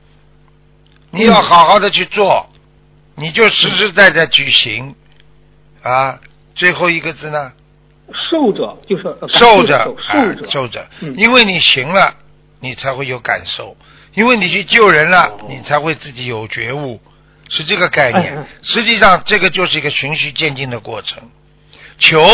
[1.11, 2.49] 你嗯要好好的去做，
[3.17, 4.95] 你就实实在在去行。
[5.83, 6.19] 啊。
[6.55, 7.53] 最后一个字呢，
[8.31, 12.15] 受者就是呃受者受者，受着嗯，因为你行了，
[12.65, 13.77] 你才会有感受；
[14.15, 16.99] 因为你去救人了哦，你才会自己有觉悟，
[17.51, 18.47] 是这个概哎念哎。
[18.63, 21.31] 实际上，这个就是一个循序渐进的过程。
[21.99, 22.27] 求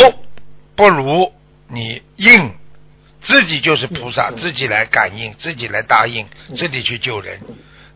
[0.77, 1.33] 不如
[1.67, 2.55] 你应，
[3.21, 7.41] 自己就是菩萨，自己来感应，自己来答应，嗯自己去救人。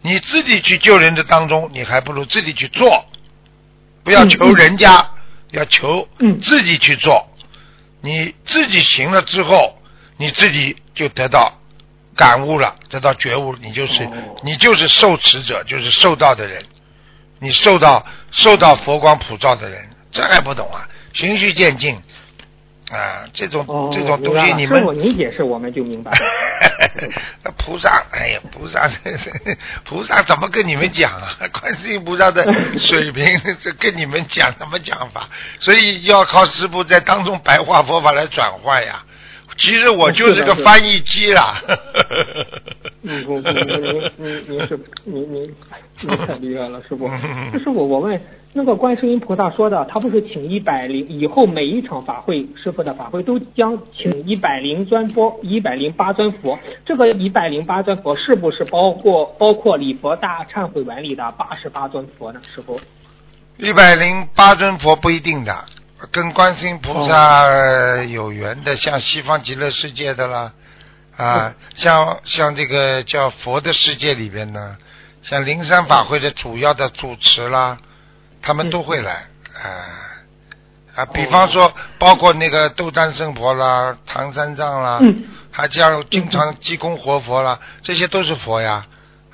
[0.03, 3.07] 你自己去救人的当中，你还不如自己去做，
[4.03, 5.09] 不要求人家，
[5.53, 7.31] 要求嗯自己去做。
[8.01, 9.79] 你自己行了之后，
[10.17, 11.61] 你自己就得到
[12.17, 14.11] 感悟了，得到觉悟，你就是、哦
[14.43, 16.63] 你就是受持者，就是受道的人，
[17.41, 20.89] 你受到受到佛光普照的人，这还不懂啊？
[21.13, 21.97] 循序渐进
[22.91, 26.19] 啊，这种、哦，这种东西，你们师傅您解释我们就明白了。
[27.43, 28.89] 那菩萨，哎呀，菩萨，
[29.85, 31.37] 菩萨怎么跟你们讲啊？
[31.53, 32.45] 观世音菩萨的
[32.79, 33.27] 水平，
[33.61, 35.29] 这跟你们讲什么讲法？
[35.59, 39.05] 所以要靠师傅在当中白话佛法来转换呀。
[39.57, 41.61] 其实我就是个翻译机啦。
[43.03, 45.55] 嗯，不不，您您您您是您您
[46.01, 47.07] 您太厉害了，师傅。
[47.07, 48.21] 嗯师傅，我问
[48.53, 56.59] 那个观世音菩萨说的，他不是请一百零以后每一场法会，师傅的法会都将请一百零尊佛，一百零八尊佛。
[56.87, 62.41] 这个一百零八尊佛是不是包括包括礼佛大忏悔文里的八十八尊佛呢？
[62.55, 62.81] 师傅？
[63.59, 65.55] 一百零八尊佛不一定的，
[66.11, 67.47] 跟观世音菩萨
[68.03, 70.53] 有缘的，像西方极乐世界的啦，
[71.17, 74.77] 啊，像像这个叫佛的世界里边呢，
[75.23, 77.79] 像灵山法会的主要的主持啦，
[78.43, 79.27] 他们都会来，
[79.63, 80.03] 啊。
[80.97, 85.25] 啊，比方说包括那个斗战胜佛啦、唐三藏啦，嗯。
[85.57, 88.87] 还像经常济公活佛啦，这些都是佛呀，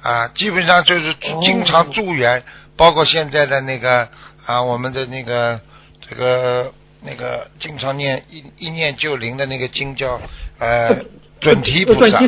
[0.03, 2.45] 啊，基本上就是经常助缘，
[2.77, 4.07] 包括现在的那个
[4.45, 5.61] 啊，我们的那个
[6.11, 10.21] 这个那个经常念一一念就灵的那个经叫
[10.59, 11.05] 呃
[11.41, 12.19] 准提菩萨。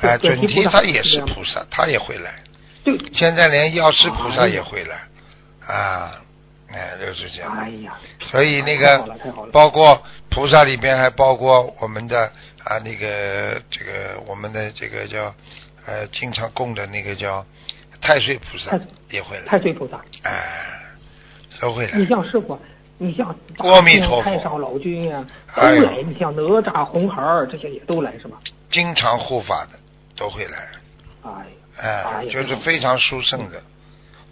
[0.00, 2.42] 哎，准准提他也是菩萨，他也会来，
[2.84, 4.96] 对，现在连药师菩萨哎也会来，
[5.66, 6.22] 啊，
[6.72, 7.54] 哎，就是这样。
[7.54, 9.04] 哎呀，所以那个
[9.52, 12.32] 包括菩萨里边还包括我们的
[12.64, 15.34] 啊那个这个我们的这个叫
[15.84, 17.44] 呃经常供的那个叫
[18.00, 18.78] 太岁菩萨
[19.10, 20.02] 也会来，太岁菩萨。
[20.22, 20.80] 哎，
[21.60, 22.08] 都会你来。
[22.08, 22.58] 像师傅，
[22.98, 26.02] 你像阿弥陀佛太上老君呀、都来。
[26.02, 28.38] 你像哪吒、红孩儿这些也都来是吧？
[28.70, 29.78] 经常护法的
[30.16, 30.68] 都会来，
[31.22, 31.46] 哎
[31.80, 33.62] 哎，就是非常殊胜的。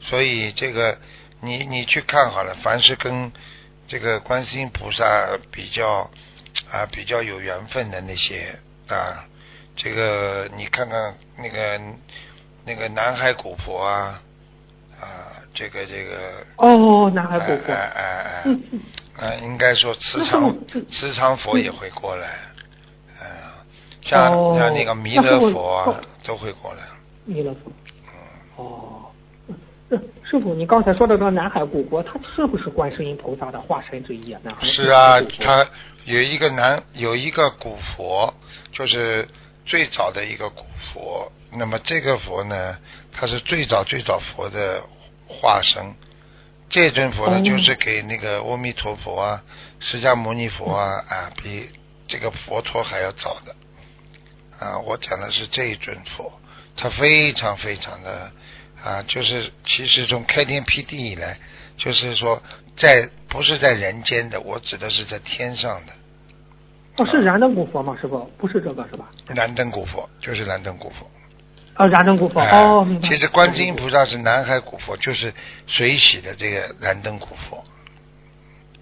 [0.00, 0.98] 所以这个
[1.40, 3.33] 你你去看好了，凡是跟
[3.87, 6.11] 这个观世音菩萨比较
[6.70, 9.24] 啊比较有缘分的那些啊，
[9.76, 11.81] 这个你看看那个
[12.64, 14.20] 那个南海古佛啊
[15.00, 17.73] 啊，这个这个，哦，南海古佛。
[17.73, 18.45] 哎哎
[19.19, 22.38] 哎，应该说磁那场师傅磁场佛也会过来，
[23.19, 23.27] 嗯、
[24.03, 24.55] 像、哦。
[24.59, 26.83] 像那个弥勒佛都会过来，
[27.25, 28.62] 弥勒佛。
[28.62, 29.11] 哦，
[29.88, 34.40] 呃师傅，你刚才说的这个南海古国，它是不是观世音菩萨的化身之一啊？
[34.42, 35.42] 南海是啊古，佛？
[35.42, 35.66] 它
[36.05, 38.35] 有一个南有一个古佛，
[38.71, 39.27] 就是
[39.64, 41.33] 最早的一个古佛。
[41.51, 42.77] 那么这个佛呢，
[43.12, 44.83] 它是最早最早佛的
[45.26, 45.94] 化身。
[46.68, 49.44] 这尊佛呢，哦就是给那个阿弥陀佛啊、
[49.78, 51.70] 释迦牟尼佛啊啊，比
[52.08, 53.54] 这个佛陀还要早的。
[54.58, 56.32] 啊，我讲的是这一尊佛，
[56.76, 58.32] 他非常非常的
[58.82, 61.38] 啊，就是其实从开天辟地以来，
[61.76, 62.42] 就是说
[62.76, 65.92] 在不是在人间的，我指的是在天上的
[66.96, 67.96] 哦，是燃灯古佛吗？
[68.00, 69.08] 师傅，不是这个是吧？
[69.28, 71.08] 燃灯古佛，就是燃灯古佛。
[71.76, 72.40] 啊，燃灯古佛。
[72.40, 73.08] 哎哦，明白。
[73.08, 75.32] 其实观世音菩萨是南海古佛，就是
[75.66, 77.64] 水洗的这个燃灯古佛。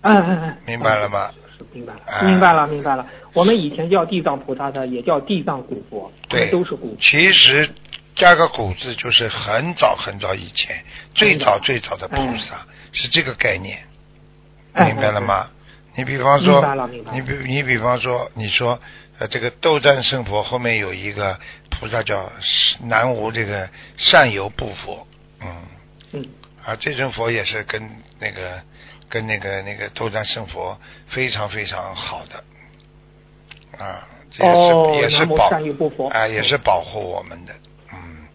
[0.02, 1.30] 嗯嗯嗯，明白了吗？
[1.56, 3.06] 是明白了，哎明白了，明白了。
[3.32, 6.96] 我们以前叫地藏菩萨的，也叫地藏古佛，对，都是古。
[7.00, 7.68] 其实
[8.14, 13.78] 加个古字就是很早很早以前，最早最早的菩萨是这个概念，
[14.72, 15.48] 哎明白了吗？
[15.96, 16.60] 你比方说
[17.12, 18.80] 你比你比方说，你说
[19.18, 21.38] 呃这个斗战胜佛后面有一个
[21.70, 22.32] 菩萨叫
[22.82, 25.06] 南无这个善游不佛，
[25.40, 25.62] 嗯。
[26.12, 26.24] 嗯，
[26.64, 28.62] 啊，这尊佛也是跟那个
[29.08, 35.48] 跟那个那个斗战胜佛非常非常好的，啊，这也是、哦也是保
[36.10, 37.52] 啊，也是保护我们的，
[37.92, 38.28] 嗯，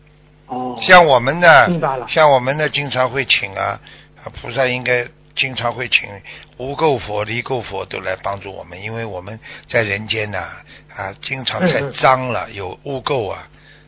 [0.48, 1.68] 哦，像我们呢
[2.10, 3.80] 像我们呢经常会请啊，
[4.22, 6.10] 啊菩萨应该经常会请
[6.58, 9.40] 无垢佛、离垢佛都来帮助我们，因为我们
[9.70, 10.48] 在人间呐
[10.96, 13.48] 啊经常太脏了，有污垢啊。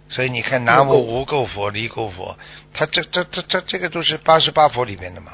[0.09, 2.37] 所以你看，南无无垢佛、离垢佛，
[2.73, 5.31] 他这这这这这个都是八十八佛里面的嘛。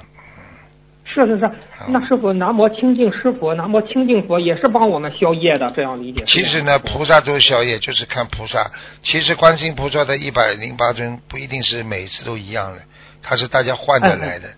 [1.04, 1.52] 是是是，
[1.88, 6.24] 那师傅南无清净师佛、南无清净佛也是帮我们消业的，这样理解？
[6.26, 8.70] 其实呢，菩萨都消业，就是看菩萨。
[9.02, 12.84] 其实观世音菩萨的一百零八尊不一定是每次都一样的，
[13.24, 14.50] 他是大家换着来的，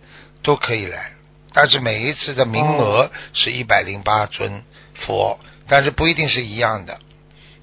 [0.43, 1.11] 都可以来。
[1.53, 6.99] 但是每一次的名额是一百零八尊佛，但是不一定是一样的。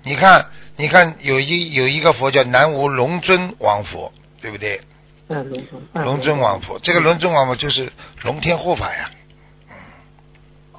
[0.03, 0.47] 你看，
[0.77, 4.81] 你看，有一有一个佛叫南无龙尊王佛，对不对？
[5.29, 7.91] 嗯，龙尊，嗯龙尊王佛，这个龙尊王佛就是
[8.23, 9.11] 龙天护法呀。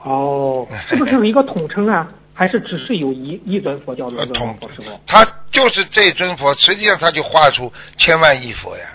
[0.04, 2.08] 哦，是不是有一个统称啊？
[2.34, 4.70] 还是只是有一一尊佛叫龙尊王佛？
[5.06, 8.86] 他就是这尊佛，实际上他就画出千万亿佛呀。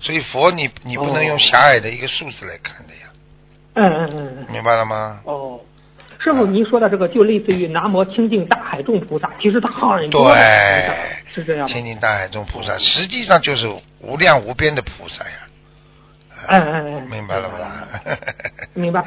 [0.00, 3.05] 所以佛你你不能用狭隘的一个数字来看的呀，
[3.76, 4.46] 嗯嗯嗯嗯。
[4.52, 5.20] 明白了吗？
[5.24, 5.60] 哦，
[6.18, 11.72] 师傅，您说的这个就类似于南无清净大海众菩萨，其实他很多的菩萨对，是这样吗？
[11.72, 13.68] 清净大海众菩萨实际上就是
[14.00, 15.30] 无量无边的菩萨呀。
[16.48, 17.88] 嗯嗯嗯，明白了不啦？
[18.74, 19.04] 明白。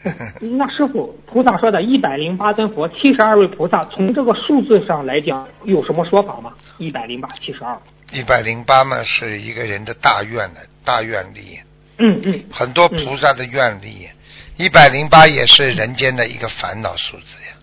[0.40, 6.52] 那师傅，菩萨说的一百零八尊佛，七十二位菩萨，从这个数字上来讲，有什么说法吗？
[6.78, 7.76] 一百零八，七十二。
[8.12, 11.58] 一百零八嘛，是一个人的大愿的大愿力，
[11.98, 14.08] 嗯嗯，很多菩萨的愿力。
[14.56, 17.54] 一百零八也是人间的一个烦恼数字呀，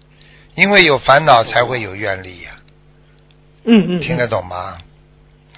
[0.55, 2.51] 因为有烦恼才会有愿力呀，
[3.65, 4.77] 嗯嗯，听得懂吗？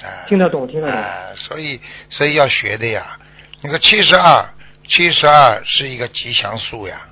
[0.02, 1.00] 啊，听得懂，听得懂。
[1.00, 3.20] 啊，所以所以要学的呀。
[3.62, 4.46] 那个七十二，
[4.88, 7.08] 七十二是一个吉祥数呀。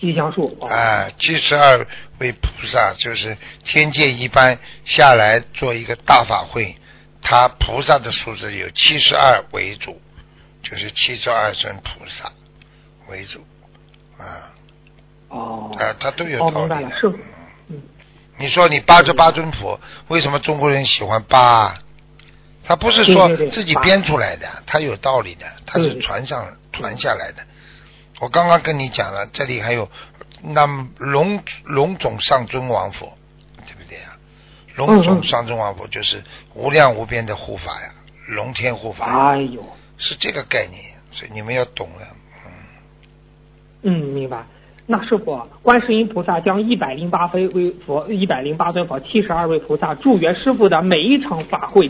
[0.00, 0.56] 吉祥数。
[0.60, 1.86] 哦、啊，七十二
[2.18, 6.76] 位菩萨就是天界一般下来做一个大法会，
[7.22, 10.00] 他菩萨的数字有七十二为主，
[10.64, 12.32] 就是七十二尊菩萨
[13.06, 13.46] 为主，
[14.18, 14.50] 啊
[15.28, 15.70] 哦。
[15.78, 17.18] 啊，他都有哦，道理的。
[17.68, 17.82] 嗯。
[18.38, 21.78] 你说你八十八尊佛，为什么中国人喜欢八？
[22.64, 27.42] 他不是说自己编出来的，他有道理的，他是传上传下来的。
[28.20, 29.90] 我刚刚跟你讲了，这里还有
[30.40, 33.18] 那么龙龙种上尊王佛，
[33.66, 34.16] 对不对呀？
[34.76, 36.24] 龙种上尊王佛就是
[36.54, 37.92] 无量无边的护法呀，
[38.28, 42.06] 龙天护法哎呦，是这个概念，所以你们要懂了。
[42.46, 42.52] 嗯，
[43.82, 44.44] 嗯明白。
[44.86, 51.88] 那师傅，观世音菩萨将一百零八位为佛，一百零八尊佛，七十二位菩萨祝愿师傅的每一场法会，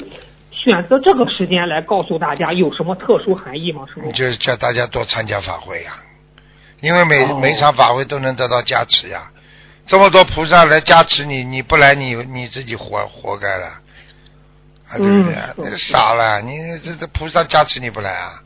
[0.53, 3.85] 选择这个时间来告诉大家有什么特殊含义吗？
[3.93, 4.13] 师傅？
[4.13, 5.97] 就是叫大家多参加法会呀、
[6.81, 9.33] 因为每、哦每场法会都能得到加持呀。
[9.87, 13.81] 这么多菩萨来加持你，你不来你你自己活活该了，
[14.95, 15.35] 啊，对不对？
[15.35, 18.43] 嗯你傻了，你这这菩萨加持你不来啊？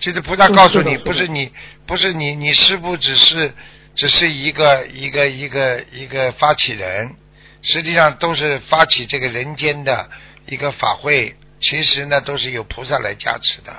[0.00, 1.52] 就是菩萨告诉你，不是你，
[1.86, 3.52] 不是你，你师傅只是
[3.94, 7.16] 只是一个一个一个一个发起人，
[7.62, 10.08] 实际上都是发起这个人间的
[10.46, 13.72] 一个法会，其实呢都是由菩萨来加持的。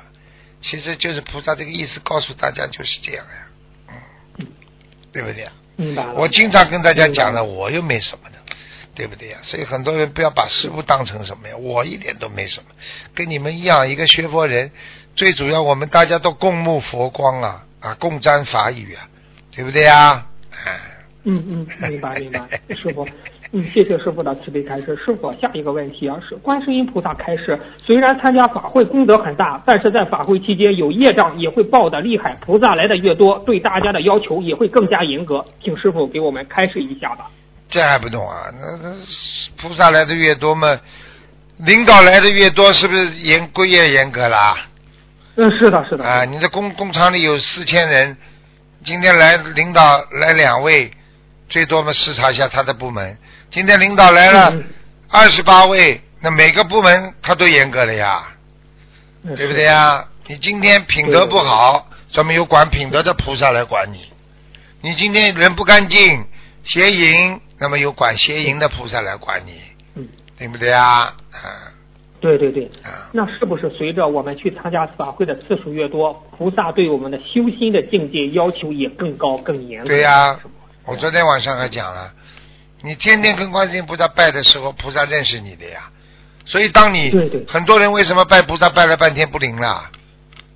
[0.60, 3.96] 其实就是菩萨这个意思，告诉大家就是这样呀，
[4.38, 4.46] 嗯，
[5.10, 5.52] 对不对呀？
[5.76, 6.12] 明白了。
[6.12, 8.36] 我经常跟大家讲的，我又没什么的，
[8.94, 9.38] 对不对呀？
[9.42, 12.66] 所以很多人不要把师傅当成什么呀，我一点都没什么，
[13.14, 14.70] 跟你们一样，一个学佛人，
[15.14, 19.08] 最主要我们大家都共沐佛光啊，啊，共沾法语啊，
[19.54, 20.26] 对不对呀？
[21.24, 23.06] 嗯嗯，明白明白，师傅。
[23.52, 24.96] 嗯，谢谢师傅的慈悲开示。
[25.04, 32.38] 师傅，下一个问题啊是观世音菩萨开示，虽然参加法会功德很大，但是在法会期间有业障也会爆的厉害。
[32.40, 35.44] 菩萨来的越多，对大家的要求也会更加严格。
[35.64, 37.28] 请师傅给我们开示一下吧。
[37.70, 38.52] 这还不懂啊？
[38.60, 38.94] 那那
[39.56, 40.78] 菩萨来的越多嘛，
[41.58, 44.66] 领导来的越多，是不是严规越严格啦？
[45.36, 46.04] 嗯，是的，是的。
[46.04, 48.16] 啊，你的工工厂里有四千人，
[48.82, 50.90] 今天来领导来两位，
[51.48, 53.16] 最多嘛视察一下他的部门。
[53.50, 54.64] 今天领导来了嗯
[55.08, 58.28] 二十八位，那每个部门他都严格了呀，
[59.22, 59.64] 嗯对不对？
[59.64, 60.04] 呀？
[60.26, 63.98] 你今天品德不好，专门有管品德的菩萨来管你；
[64.80, 66.24] 你今天人不干净，
[66.62, 69.52] 邪淫，那么有管邪淫的菩萨来管你，
[69.94, 70.08] 嗯，
[70.38, 71.14] 对不对啊？
[71.30, 71.70] 啊
[72.20, 72.64] 对对对。
[72.82, 79.88] 啊，那是不是随着我们去参加法会的次数越多，菩萨对我们的修心的境界要求也更高更严格？
[79.88, 80.40] 对呀
[80.84, 82.12] 我昨天晚上还讲了，
[82.82, 85.90] 你天天跟观世音菩萨拜的时候，菩萨认识你的呀。
[86.46, 89.90] 所以当你对对很多人为什么拜菩萨拜了半天不灵了？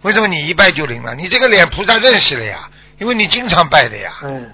[0.03, 1.15] 为什么你一拜就灵了？
[1.15, 4.19] 你这个脸菩萨认识了呀，因为你经常拜的呀。
[4.23, 4.51] 嗯，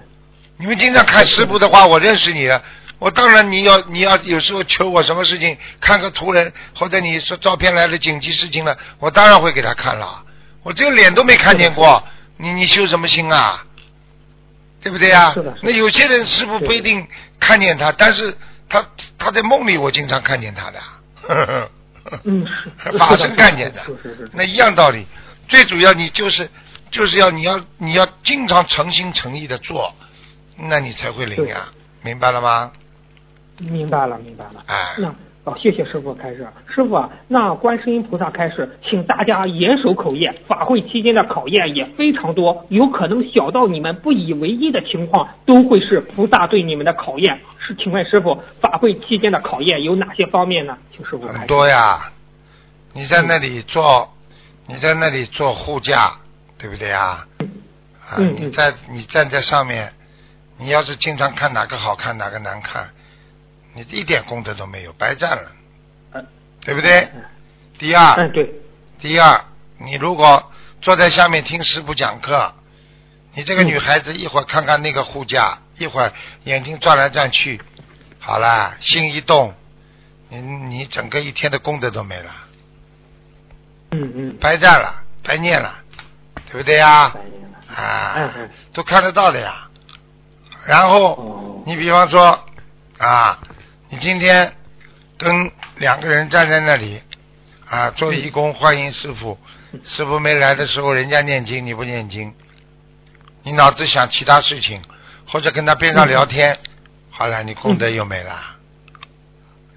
[0.61, 2.61] 你们经常看师傅的话，我认识你了。
[2.99, 10.23] 我当然你要你要有时候求我什么事情，看个图人或者你说照片来了紧急事情了，我当然会给他看了。
[10.61, 12.03] 我这个脸都没看见过，
[12.37, 13.65] 你你修什么心啊？
[14.81, 17.07] 对不对呀、是的是的那有些人师傅不一定
[17.39, 18.37] 看见他，但是
[18.69, 18.85] 他
[19.17, 20.79] 他在梦里我经常看见他的。
[21.27, 22.45] 嗯
[22.83, 25.07] 是 法身看见的是是是是，那一样道理。
[25.47, 26.47] 最主要你就是
[26.91, 29.93] 就是要你要你要经常诚心诚意的做，
[30.57, 31.69] 那你才会灵呀，
[32.03, 32.71] 明白了吗？
[33.59, 34.63] 明白了，明白了。
[34.67, 36.47] 哎那哦，谢谢师傅开示。
[36.67, 40.31] 师傅啊，那观世音菩萨开示，请大家严守口业。
[40.47, 47.39] 法会期间的考验也非常多，有可能小到你们不以为意的情况，都会是菩萨对你们的考验。
[47.59, 50.77] 是，请问师傅，法会期间的考验有哪些方面呢？
[50.95, 51.47] 请师傅开很。
[51.47, 52.11] 多呀，
[52.93, 54.13] 你在那里做，
[54.67, 56.13] 你在那里做护驾，
[56.59, 57.25] 对不对呀？
[57.99, 59.91] 啊，嗯嗯你在你站在上面，
[60.61, 62.87] 你要是经常看哪个好看哪个难看，
[63.73, 65.51] 你一点功德都没有，白占了，
[66.13, 66.27] 嗯。
[66.61, 66.99] 对不对？
[67.15, 67.23] 嗯。
[67.79, 68.53] 第二，嗯，对，
[68.99, 69.43] 第二，
[69.79, 72.53] 你如果坐在下面听师傅讲课，
[73.33, 77.59] 你这个女孩子一会儿看看那个护驾，一会儿眼睛转来转去，
[78.19, 79.55] 好了，心一动，
[80.29, 82.31] 你你整个一天的功德都没了，
[83.89, 85.73] 嗯嗯，白占了，白念了，
[86.51, 87.09] 对不对呀？
[87.09, 87.57] 白念了。
[87.75, 89.67] 啊嗯嗯，都看得到的呀。
[90.65, 92.39] 然后哦，你比方说
[92.97, 93.39] 啊，
[93.89, 94.55] 你今天
[95.17, 97.01] 跟两个人站在那里
[97.67, 99.39] 啊，做义工欢迎师傅，
[99.83, 102.33] 师傅没来的时候，人家念经你不念经，
[103.43, 104.81] 你脑子想其他事情，
[105.27, 106.59] 或者跟他边上聊天，
[107.09, 108.39] 好了，你功德又没了，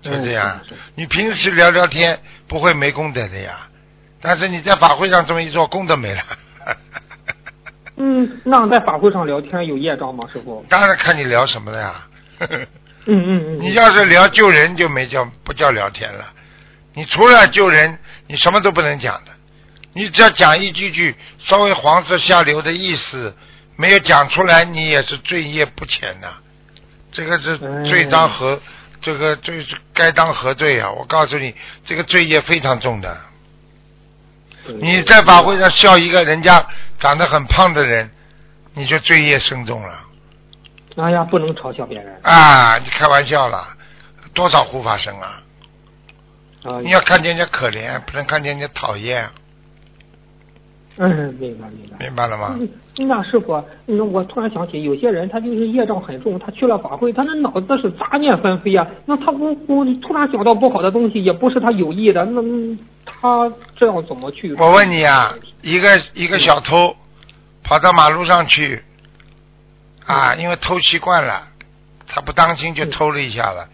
[0.02, 0.60] 就这样。
[0.94, 3.68] 你平时聊聊天不会没功德的呀，
[4.20, 6.22] 但是你在法会上这么一做，功德没了。
[7.96, 10.24] 嗯，那在法会上聊天有业障吗？
[10.32, 10.64] 师傅？
[10.68, 11.94] 当然看你聊什么了呀。
[12.48, 12.66] 嗯
[13.06, 16.32] 嗯嗯，你要是聊救人，就没叫不叫聊天了。
[16.94, 19.32] 你除了救人，你什么都不能讲的。
[19.92, 23.36] 你只要讲一句句稍微黄色下流的意思，
[23.76, 26.34] 没有讲出来，你也是罪业不浅呐。
[27.12, 28.60] 这个是哎罪当何，
[29.00, 30.90] 这个罪是该当何罪啊！
[30.90, 33.16] 我告诉你，这个罪业非常重的。
[34.66, 36.66] 对你在法会上笑一个人家
[36.98, 38.10] 长得很胖的人，
[38.72, 40.00] 你就罪业深重了。
[40.96, 43.66] 哎呀，不能嘲笑别人啊，你开玩笑了，
[44.32, 45.42] 多少护法神啊！
[46.64, 46.80] 啊。
[46.80, 49.28] 你要看见人家可怜，不能看见人家讨厌，
[50.96, 52.06] 嗯，明白明白。
[52.06, 52.56] 明白了吗？
[52.58, 52.68] 嗯，
[53.08, 58.86] 那师傅，嗯，我突然想起，有些人他就是业障很重，他去了法会，他那脑子是杂念纷飞啊。
[59.04, 64.54] 那他不不突然想到不好的东西，也不是他有意的，那嗯他这样怎么去？
[64.54, 66.94] 我问你啊，一个一个小偷
[67.64, 68.84] 跑到马路上去，
[70.06, 71.48] 啊，因为偷习惯了，
[72.06, 73.68] 他不当心就偷了一下了，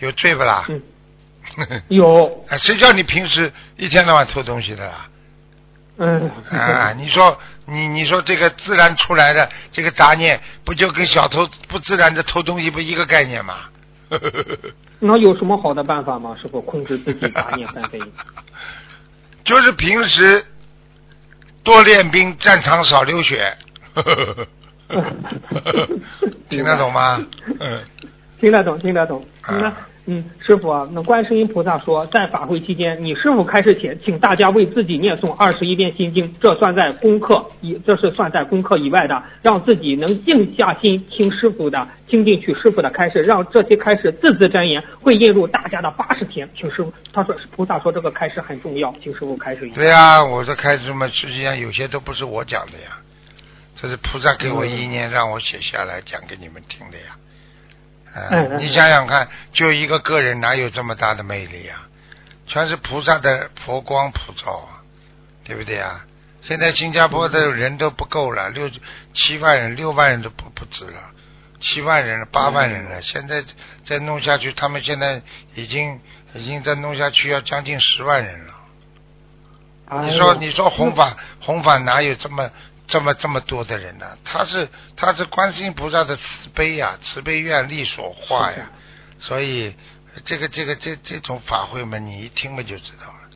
[0.00, 0.66] 有罪不啦？
[0.68, 0.82] 嗯，
[1.88, 5.08] 有，啊，谁叫你平时一天到晚偷东西的啦？
[5.98, 13.54] 嗯，啊，你说你你说这个自然出来的这个杂念，不就跟小偷不自然的偷东西不一个概念吗？
[15.00, 16.36] 那有什么好的办法吗？
[16.40, 17.98] 师傅控制自己杂念纷飞？
[19.44, 20.44] 就是平时
[21.62, 23.56] 多练兵，战场少流血。
[26.48, 27.18] 听得懂吗？
[27.60, 27.84] 嗯。
[28.40, 29.26] 听得懂，听得懂。
[29.42, 29.74] 啊那嗯，
[30.38, 46.48] 师傅啊，那观世音菩萨说，在法会期间，你师傅开始前，请大家为自己念诵二十一遍心经，这算在功课以，这是算在功课以外的，让自己能静下心听师傅的，听进去师傅的开示，让这些开示字字真言会印入大家的八十天。
[46.56, 49.74] 请师傅，他说菩萨说这个开示很重要，请师傅开示一下。
[49.74, 52.98] 对呀、我这开示嘛，实际上有些都不是我讲的呀，
[53.74, 57.06] 这是菩萨给我意念，让我写下来讲给你们听的呀。
[57.10, 57.26] 呃
[58.30, 61.88] 嗯嗯你想想看，就一个个人哪有这么大的魅力啊？
[62.46, 64.82] 全是菩萨的佛光普照啊，
[65.44, 66.04] 对不对啊？
[66.42, 68.70] 现在新加坡的人都不够了，六
[69.12, 71.10] 七万人、六万人都不不止了，
[71.60, 73.02] 七万人了、八万人了。
[73.02, 73.44] 现在
[73.84, 75.20] 再弄下去，他们现在
[75.54, 76.00] 已经
[76.34, 78.54] 已经再弄下去要将近十万人了。
[79.88, 82.50] 哎你说，你说弘法 弘法哪有这么
[82.86, 84.16] 这么这么多的人呢？
[84.24, 88.70] 他是他是观世音菩萨的慈悲呀，慈悲愿力所化呀，
[89.18, 89.74] 所以
[90.24, 93.28] 这个这个这这种法会嘛，你一听嘛就知道了，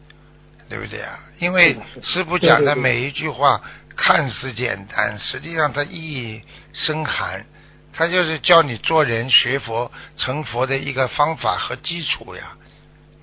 [0.69, 1.19] 对不对啊？
[1.39, 3.61] 因为师傅讲的每一句话
[3.97, 6.43] 看似简单，实际上它意义
[6.73, 7.45] 深含，
[7.93, 12.57] 它就是教你做人学佛成佛的一个方法和基础呀，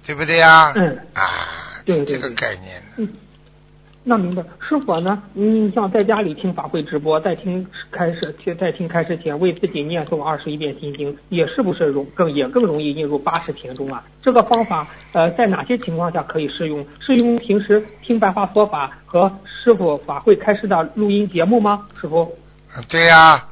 [0.06, 0.74] 对不对呀？
[0.76, 2.92] 嗯啊，这个概念呢。
[2.98, 3.14] 嗯，
[4.10, 4.41] 那明白。
[4.62, 5.22] 师傅呢？
[5.34, 14.01] 你像在家里听法会直播，在听开始，在听开始前为自己念诵二十一遍心经，也是不是容更也更容易进入八十田中啊？
[14.24, 16.88] 这个方法呃，在哪些情况下可以适用？
[17.01, 21.86] 适用平时听白话佛法和师傅法会开示的录音节目吗？
[21.99, 22.34] 师傅？
[22.88, 23.43] 对呀、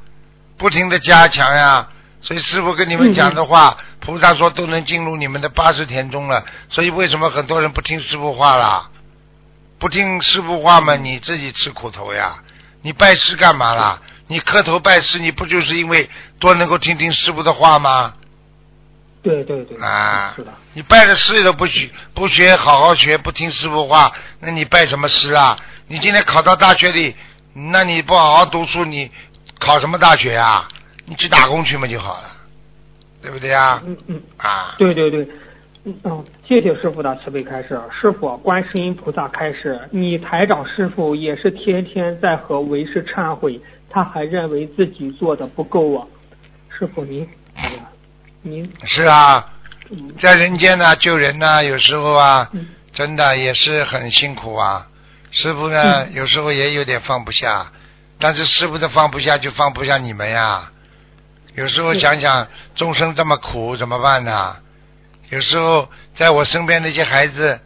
[0.56, 1.86] 不停的加强呀。
[2.22, 6.43] 所以师傅跟你们讲的话，菩萨说都能进入你们的八十田中了。
[6.70, 8.89] 所以为什么很多人不听师傅话啦？
[9.86, 12.38] 不听师傅话嘛，你自己吃苦头呀。
[12.82, 14.02] 你拜师干嘛啦？
[14.26, 16.10] 你磕头拜师，你不就是因为
[16.40, 18.16] 多能够听听师傅的话吗？
[19.22, 25.60] 对对对，啊是的，你拜了师都不学，不学好好学，不听师傅话，那你拜什么师啊？
[25.86, 27.16] 你今天考到大学里，
[27.54, 29.12] 那你不好好读书，你
[29.60, 30.68] 考什么大学啊？
[31.06, 32.32] 你去打工去嘛就好了，
[33.22, 33.84] 对不对啊？
[33.86, 34.24] 嗯嗯。
[34.38, 35.28] 啊，对对对，
[35.88, 37.80] 嗯嗯，谢谢师傅的慈悲开示。
[37.92, 46.08] 师傅，观世音菩萨开示，你台长师傅也是天天在和为师忏悔，他还认为自己做的不够啊。
[46.70, 47.30] 师傅您，
[48.42, 49.54] 您，是啊，
[49.92, 54.88] 嗯在人间呢救人呢，有时候啊，嗯真的也是很辛苦啊。
[55.30, 57.72] 师傅呢，有时候也有点放不下，
[58.18, 60.72] 但是师傅的放不下就放不下你们呀。
[61.54, 64.56] 有时候想想众生这么苦怎么办呢？
[65.30, 67.60] 有时候在我身边那些孩子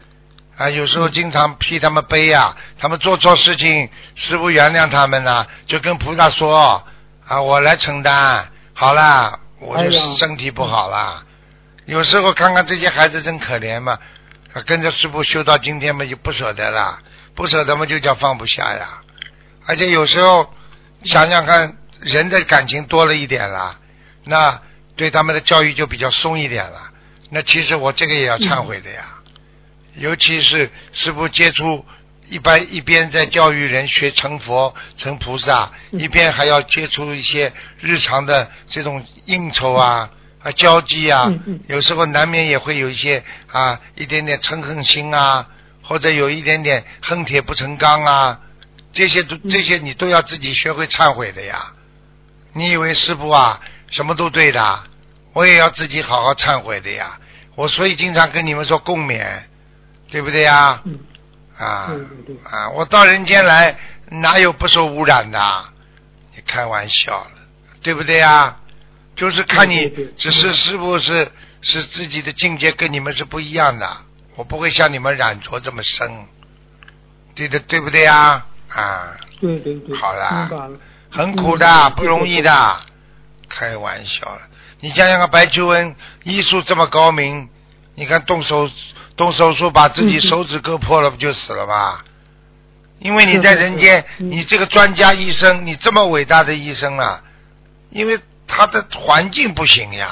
[0.58, 6.84] 啊，有时候经常替他们背呀、他们做错事情，师傅原谅他们呐、就跟菩萨说
[7.28, 11.24] 啊，我来承担，好啦，我就是身体不好啦。
[11.86, 14.00] 有时候看看这些孩子真可怜嘛，
[14.54, 17.00] 啊跟着师傅修到今天嘛，就不舍得了，
[17.36, 19.02] 不舍得嘛就叫放不下呀。
[19.66, 20.54] 而且有时候
[21.04, 23.80] 想想看，人的感情多了一点啦，
[24.24, 24.62] 那
[24.96, 26.89] 对他们的教育就比较松一点了。
[27.30, 29.20] 那其实我这个也要忏悔的呀，
[29.96, 31.86] 尤其是师傅接触。
[32.32, 36.00] 一般一边在教育人学成佛、成菩萨，嗯。
[36.00, 40.12] 一边还要接触一些日常的这种应酬啊、
[40.44, 41.60] 啊交际啊，嗯嗯。
[41.66, 45.50] 有时候难免也会有一些啊一点点嗔恨心啊，
[45.82, 48.40] 或者有一点点恨铁不成钢啊，
[48.94, 49.50] 这些都嗯。
[49.50, 51.74] 这些你都要自己学会忏悔的呀。
[52.54, 53.60] 你以为师傅啊
[53.90, 54.84] 什么都对的，
[55.34, 57.20] 我也要自己好好忏悔的呀。
[57.56, 59.26] 我所以经常跟你们说共勉，
[60.10, 60.82] 对不对呀？
[60.86, 61.00] 嗯，
[61.58, 61.92] 啊
[62.50, 62.70] 啊！
[62.70, 63.78] 我到人间来，
[64.10, 65.66] 哪有不受污染的？
[66.36, 67.32] 你开玩笑了，
[67.82, 68.58] 对不对呀？
[69.16, 71.30] 就是看你只是是不是
[71.62, 73.98] 是自己的境界跟你们是不一样的，
[74.38, 76.10] 我不会像你们染着这么深，
[77.36, 78.46] 对的，对不对呀？
[78.70, 80.50] 啊，对对对，好啦。
[81.12, 82.80] 很苦的，嗯不容易的，
[83.50, 84.42] 开玩笑了。
[84.82, 87.50] 你想想看，白求恩医术这么高明，
[87.96, 88.70] 你看动手
[89.16, 92.00] 动手术把自己手指割破了，不就死了吗？
[93.00, 97.22] 因为你在人间，你这个专家医生，你这么伟大的医生啊，
[97.90, 100.10] 因为他的环境不行呀。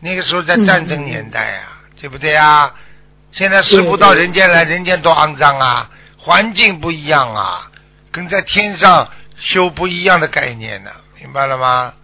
[0.00, 1.62] 那个时候在战争年代呀，
[2.00, 2.74] 对不对呀？
[3.32, 7.70] 现在师傅到人间来，人间多肮脏啊，环境不一样啊，
[8.12, 11.94] 跟在天上修不一样的概念呢，明白了吗？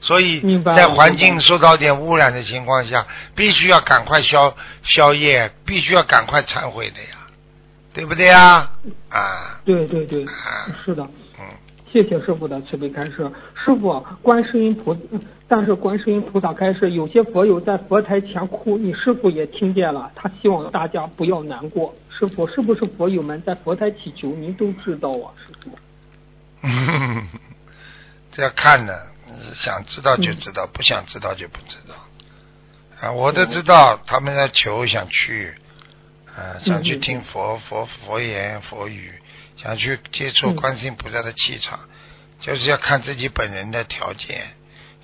[0.00, 7.26] 所以在环境受到点污染的情况下，必须要赶快消消业，必须要赶快忏悔的呀，
[7.92, 8.70] 对不对呀？
[9.10, 11.02] 啊，对对对，啊是的。
[11.38, 11.44] 嗯，
[11.92, 13.30] 谢谢师傅的慈悲开示。
[13.64, 15.20] 师傅，观世音菩，嗯
[15.50, 21.94] 但是观世音菩萨开示，有些佛友在佛台前哭，你师傅也听见了，他希望大家不要难过。
[22.10, 25.32] 师傅，是不是佛友们在佛台祈求，您都知道啊？
[25.38, 25.70] 师傅。
[28.30, 29.17] 这要看的，你
[29.54, 31.94] 想知道就知道，不想知道就不知道。
[33.00, 35.54] 啊，我都知道他们在求，想去，
[36.26, 39.14] 啊，想去听佛佛佛言佛语，
[39.56, 41.78] 想去接触嗯观世音菩萨的气场，
[42.40, 44.54] 就是要看自己本人的条件。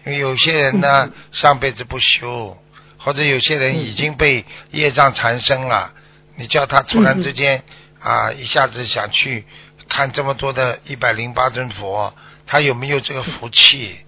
[0.05, 2.59] 因为有些人呢，上辈子不修，
[2.99, 5.95] 或者有些人已经被业障缠身了，
[6.37, 7.63] 你叫他突然之间
[8.01, 9.47] 啊，一下子想去
[9.89, 12.15] 看这么多的一百零八尊佛，
[12.45, 14.01] 他有没有这个福气？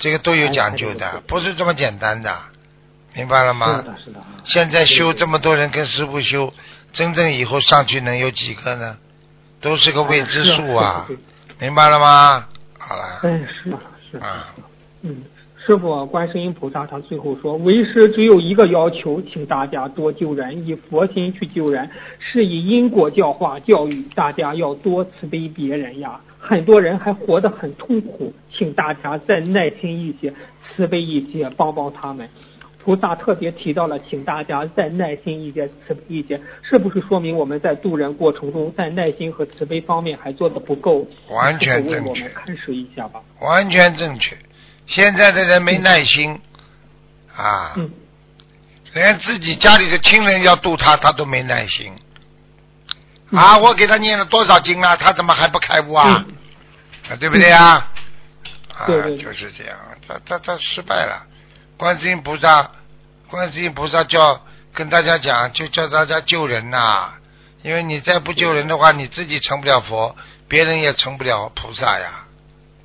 [0.00, 2.36] 这个都有讲究的，不是这么简单的，
[3.14, 3.84] 明白了吗？
[4.44, 6.52] 现在修这么多人跟师傅修，
[6.92, 8.96] 真正以后上去能有几个呢？
[9.60, 11.06] 都是个未知数啊，
[11.60, 12.48] 明白了吗？
[12.78, 13.30] 好了，哎，
[13.62, 13.78] 是啊，
[14.10, 14.20] 是
[15.02, 15.22] 嗯，
[15.70, 26.20] 师傅，观世音菩萨他最后说，为师只有一个要求，请大家多救人，以佛心去救人，是以因果教化教育大家要多慈悲别人呀。
[26.40, 30.34] 很多人还活得很痛苦，请大家再耐心一些，
[30.74, 32.28] 慈悲一些，帮帮他们。
[32.82, 41.06] 菩萨特别提到了，请大家再耐心一些，慈悲一些，是不是说明我们在渡人过程中，在耐心和慈悲方面还做的不够？
[41.30, 43.22] 完全为正确我们开始一下吧。
[43.40, 44.34] 完全正确。
[44.90, 46.40] 现在的人没耐心
[47.36, 47.90] 啊，嗯
[48.92, 51.96] 连自己家里的亲人要度他，他都没耐心。
[53.30, 56.24] 啊，我给他念了多少经啊，他怎么还不开悟啊？
[57.08, 57.88] 啊，对不对啊？
[58.76, 58.86] 啊，
[59.16, 59.78] 就是这样，
[60.08, 61.24] 他他他失败了。
[61.76, 62.72] 观世音菩萨，
[63.28, 67.12] 观世音菩萨叫跟大家讲，就叫大家救人呐、
[67.62, 70.16] 因为你再不救人的话，你自己成不了佛，
[70.48, 72.26] 别人也成不了菩萨呀，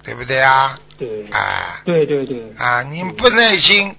[0.03, 0.77] 对不对啊？
[0.97, 1.81] 对，啊。
[1.85, 3.95] 对对对，啊，你不耐心，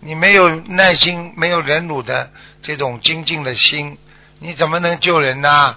[0.00, 2.30] 你没有耐心，没有忍辱的
[2.62, 3.98] 这种精进的心，
[4.38, 5.76] 你怎么能救人呢？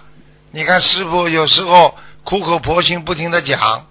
[0.52, 3.86] 你看师傅有时候苦口婆心不停的讲，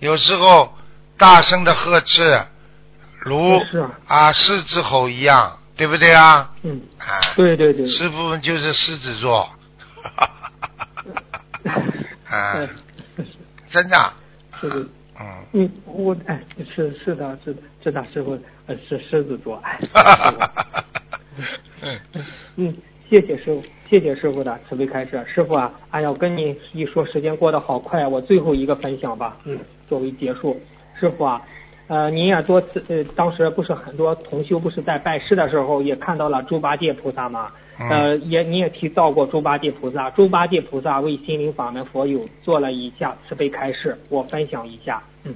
[0.00, 0.76] 有时候
[1.16, 2.40] 大声的呵斥，
[3.20, 3.98] 如啊。
[4.06, 6.50] 啊狮子吼一样，对不对啊？
[6.62, 9.48] 嗯，啊，对对对，师傅就是狮子座，
[12.28, 12.68] 啊，
[13.70, 14.12] 真的，
[15.20, 15.26] 嗯。
[15.52, 16.40] 嗯，我哎，
[16.74, 19.78] 是是的，是的，是的，师傅，呃，是狮子座，哎，
[21.82, 21.98] 嗯，
[22.56, 22.76] 嗯，
[23.08, 25.22] 谢谢师傅，谢谢师傅的慈悲开示。
[25.26, 30.58] 师傅啊，哎呀，我跟你一说，时间过得好快，我最后一个分享吧，嗯，作为结束。
[30.98, 31.40] 师傅啊，
[31.90, 37.50] 呃，您也多次，呃，当时不是很多同修不是在拜师的时候也看到了猪八戒菩萨吗？
[37.78, 45.34] 呃，也你也提到过猪八戒菩萨，猪八戒菩萨为心灵法门佛友做了一下慈悲开示，我分享一下，嗯。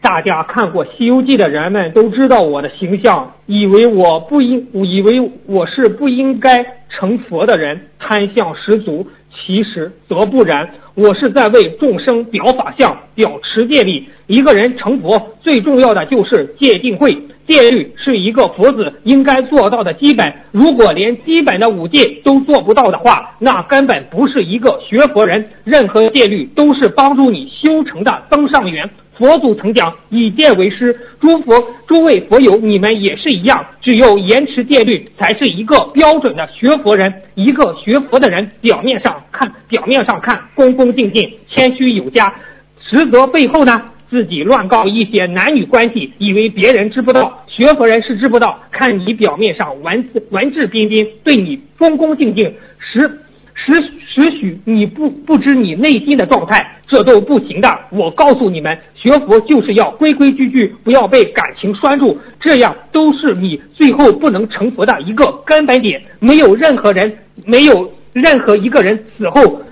[0.00, 9.06] 大家看过《西游记》的人们都知道我的形象，以为我不应，以为我是不应该成佛的人，贪相十足。
[9.38, 14.02] 其实则不然，我是在为众生表法相，表持戒律。
[14.26, 17.14] 一个人成佛，最重要的就是戒定慧。
[17.46, 25.44] 戒律是一个佛子应该做到的基本，如果连基本的五戒都做不到的话，那根本不是一个学佛人。
[25.64, 28.88] 任何戒律都是帮助你修成的增上缘。
[29.18, 37.12] 佛祖曾讲以戒为师，诸佛诸位佛友，你们也是一样，只有严持戒律，才是一个标准的学佛人。
[37.34, 42.34] 一个学佛的人，表面上看，表面上看恭恭敬敬、谦虚有加，
[42.78, 47.44] 实则背后呢，自己乱告一些男女关系，以为别人知不道。
[47.46, 53.10] 学佛人是知不道，看你表面上文字文质彬彬，对你恭恭敬敬，实
[53.56, 53.72] 实
[54.06, 57.78] 实许你不不知你内心的状态，这都不行的。
[57.90, 66.00] 我告诉你们，学佛就是要规规矩矩，不要被感情拴住，这样都是你最后不能成佛的一个根本点。
[66.20, 69.62] 没有任何人，没有任何一个人死后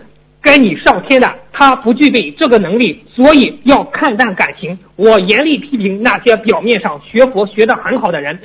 [0.40, 4.78] 跟你上天的，他不具备这个能力，所以要看淡感情。
[4.96, 8.38] 我严厉批评那些表面上学佛学得很好的人。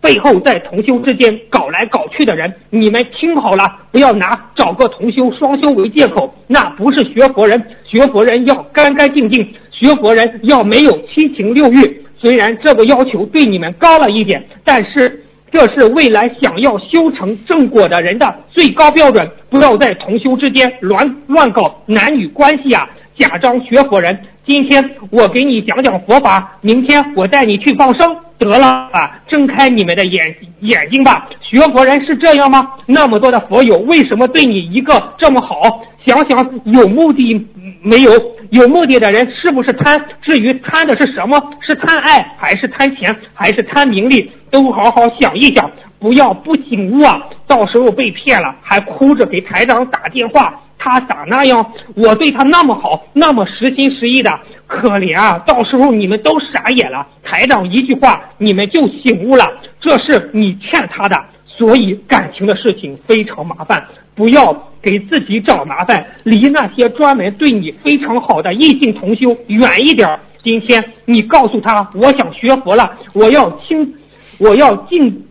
[0.00, 7.62] 背后在同修之间搞来搞去的人，你们听好了，不要拿找个同修双修为借口，那不是学佛人。
[7.84, 12.04] 学佛人要干干净净，学佛人要没有七情六欲。
[12.16, 19.28] 虽然这个要求对你们高了一点，但是这是未来想要修成正果的人的最高标准。
[19.50, 22.88] 不要在同修之间乱乱搞男女关系啊！
[23.16, 24.16] 假装学佛人，
[24.48, 31.28] 今天我给你讲讲佛法，明天我带你去放生，得了吧，睁开你们的眼眼睛吧。
[31.42, 32.66] 学佛人是这样吗？
[32.86, 35.82] 那么多的佛友，为什么对你一个这么好？
[36.06, 37.46] 想想有目的
[37.82, 38.10] 没有？
[38.48, 40.02] 有目的的人是不是贪？
[40.22, 41.38] 至于贪的是什么？
[41.60, 44.32] 是贪爱，还是贪钱，还是贪名利？
[44.50, 47.22] 都好好想一想，不要不醒悟啊！
[47.46, 50.58] 到时候被骗了，还哭着给台长打电话。
[50.78, 51.72] 他咋那样？
[51.96, 54.30] 我对他那么好，那么实心实意的，
[54.66, 55.38] 可怜啊！
[55.46, 57.06] 到时候你们都傻眼了。
[57.22, 59.44] 台长一句话，你们就醒悟了。
[59.80, 61.16] 这是你欠他的，
[61.46, 70.08] 所以感情的事情非常麻烦，不要给自己找麻烦，离那些专门对你非常好的异性同修远一点。
[70.42, 73.94] 今天你告诉他，我想学佛了，我要清，
[74.38, 75.24] 我要静。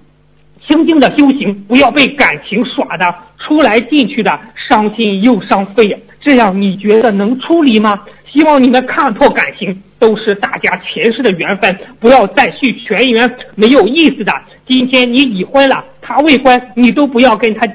[0.68, 4.38] 清静的修行，不要被感情耍的出来进去的，
[4.68, 5.98] 伤心又伤肺。
[6.20, 7.98] 这样你觉得能处理吗？
[8.30, 14.34] 希望你们看破感情，都是大家前世的缘分，不要再续前缘，没有意思的。
[14.68, 17.66] 今天你已婚了，他未婚，你都不要跟他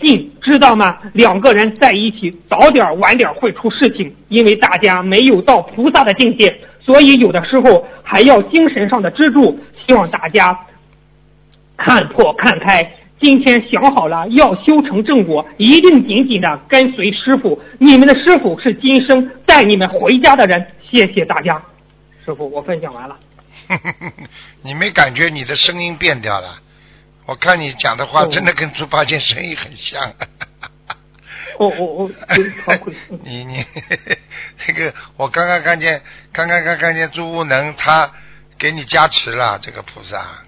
[0.00, 0.96] 近，知道吗？
[1.14, 9.58] 两个人在一起，早点晚点会出事情，因为大家没有到菩萨的境界，所以有的时候还要精神上的支柱。
[9.84, 10.56] 希望大家。
[11.78, 17.62] 看破看开，今天想好了要修成正果，一定紧紧的跟随师傅。
[17.78, 20.66] 你们的师傅是今生带你们回家的人。
[20.90, 21.62] 谢谢大家，
[22.26, 23.16] 师傅，我分享完了。
[24.62, 26.60] 你没感觉你的声音变掉了？
[27.26, 30.02] 我看你讲的话真的跟猪八戒声音很像。
[31.58, 32.10] 哦哦哦，
[33.22, 33.64] 你你
[34.64, 36.00] 这个，我刚刚看见，
[36.32, 38.10] 刚刚刚看见朱无能他
[38.56, 40.38] 给你加持了，这个菩萨。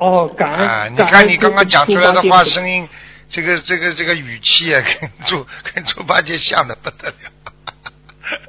[0.00, 0.88] 哦，感恩啊！
[0.88, 2.88] 你看你刚刚讲出来的话，声音，
[3.28, 7.14] 这个这个这个语气啊， 跟猪跟猪八戒像的不得了。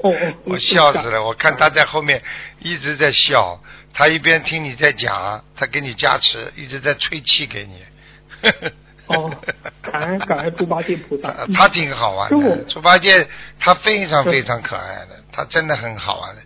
[0.02, 1.22] 哦哦， 我笑死了！
[1.24, 2.22] 我看他在后面
[2.60, 3.62] 一直在笑，
[3.93, 8.49] 他一边听你在讲，他给你加持，一直在吹气给你。
[9.08, 9.30] 哦，
[9.82, 11.36] 感恩感恩 猪八戒菩萨。
[11.54, 13.28] 他挺好玩的，猪八戒
[13.60, 16.41] 他非常非常可爱的，他真的很好玩的。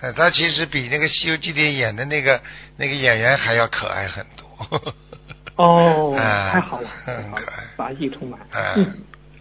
[0.00, 2.40] 呃，他其实比那个《西游记》里演的那个
[2.76, 4.37] 那个演员还要可爱很多。
[5.56, 6.14] 哦，
[6.52, 6.88] 太好了，
[7.76, 8.38] 法喜充满。
[8.76, 8.86] 嗯，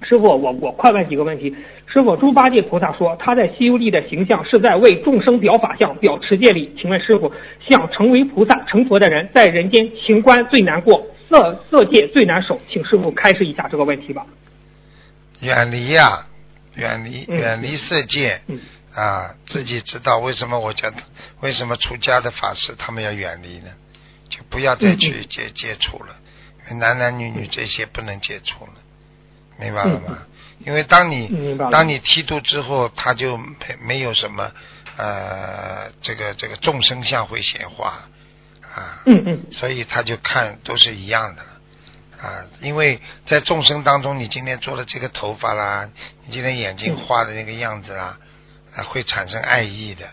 [0.01, 1.55] 师傅，我我快问几个问题。
[1.85, 6.75] 师傅，猪八戒菩萨说他在《西游记》的形象是在为众生表法相、表持戒力。
[6.79, 7.31] 请问师傅，
[7.69, 14.25] 想成为菩萨成佛的人，在人间情关最难过，色色界最难守，请师傅开示一下这个问题吧。
[15.39, 16.25] 远离呀，
[16.75, 18.41] 远离远离色界。
[18.47, 18.59] 嗯。
[18.95, 20.89] 啊，自己知道为什么我叫
[21.41, 23.69] 为什么出家的法师他们要远离呢？
[24.29, 26.15] 就不要再去接接触了，
[26.75, 28.73] 男男女女这些不能接触了，
[29.57, 30.19] 明白了吗？
[30.59, 34.51] 因为当你当你剃度之后，他就没没有什么
[34.97, 38.09] 呃这个这个众生相会显化
[38.75, 41.49] 啊，嗯嗯，所以他就看都是一样的了
[42.21, 45.89] 啊，因为在众生当中，你今天做了这个头发啦，
[46.25, 48.17] 你今天眼睛画的那个样子啦。
[48.89, 50.07] 会产生爱意的，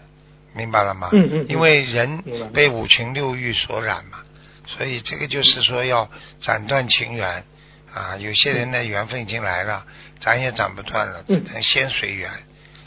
[0.55, 1.11] 明白了吗？
[1.12, 1.46] 嗯嗯。
[1.48, 4.22] 因为人被五情六欲所染嘛，
[4.66, 6.09] 所以这个就是说要
[6.40, 7.44] 斩断情缘
[7.92, 8.16] 啊。
[8.16, 9.86] 有些人的缘分已经来了，
[10.20, 12.30] 斩也斩不断了，只能先随缘。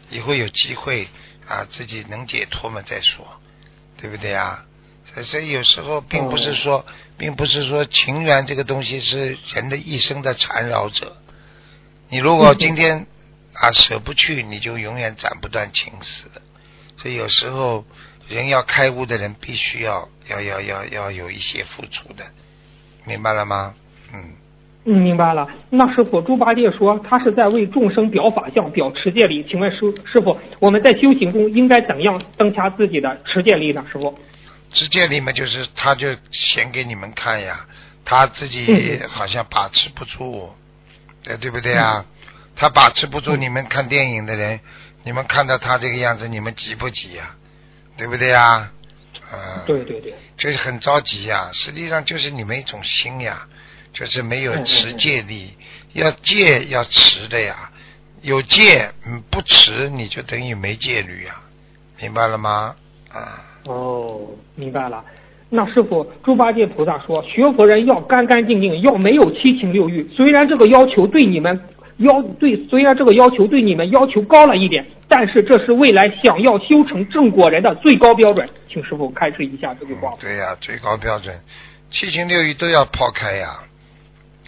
[0.10, 1.08] 以后有机会
[1.48, 3.26] 啊，自己能解脱嘛再说，
[3.98, 4.66] 对不对啊？
[5.22, 6.86] 所以有时候并不是说，
[7.18, 11.18] 并不是说情缘这个东西是人的一生的缠绕者。
[12.10, 13.08] 你如果今天。
[13.60, 16.44] 啊，舍不去，你就永远斩不断情丝的。
[16.98, 17.86] 所以有时候
[18.28, 22.26] 人要开悟的人，必须要要要要要有一些付出的，
[23.06, 23.74] 明白了吗？
[24.14, 24.34] 嗯。
[24.90, 25.46] 嗯，明白了。
[25.70, 29.46] 那师傅，猪八戒说他是在为众生表法相、表持戒力。
[29.50, 33.86] 请问师师傅，我们在修行中应该怎样增加自己的持戒力呢？
[33.92, 34.18] 师傅。
[34.72, 37.68] 持戒力嘛，就是他就显给你们看呀，
[38.06, 40.50] 他自己好像把持不住，
[41.22, 42.06] 对对不对啊？
[42.56, 44.60] 他把持不住你们看电影的人，
[45.08, 47.34] 你们看到他这个样子，你们急不急呀？
[47.96, 48.70] 对不对呀？
[49.32, 51.50] 嗯，对对对，就是很着急呀。
[51.54, 53.48] 实际上就是你们一种心呀，
[53.94, 55.54] 就是没有持戒力，
[55.94, 57.72] 要戒要持的呀。
[58.22, 61.36] 有戒，嗯，不持你就等于没戒律呀，
[62.02, 62.76] 明白了吗？
[63.10, 63.46] 啊。
[63.64, 65.06] 哦，明白了。
[65.50, 70.06] 那师傅，猪八戒菩萨说，学佛人要干干净净，要没有七情六欲。
[70.14, 71.58] 虽然这个要求对你们。
[71.98, 80.14] 要对，虽然这个要求对你们要求高了一点，但是这是未来想要修成正果人的最高标准，请师傅开示一下这句话。
[80.20, 81.44] 对呀，最高标准，
[81.90, 83.58] 七情六欲都要抛开呀。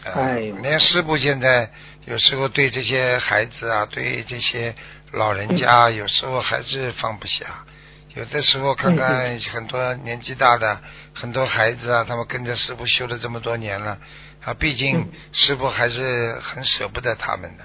[0.04, 1.70] 哎，连师傅现在
[2.06, 4.74] 有时候对这些孩子啊，对这些
[5.12, 7.46] 老人家有时候还是放不下，
[8.16, 10.80] 有的时候看看很多年纪大的
[11.14, 13.98] 很多孩子啊，他们跟着师傅修了这么多年了
[14.44, 17.64] 啊，毕竟师傅还是很舍不得他们的，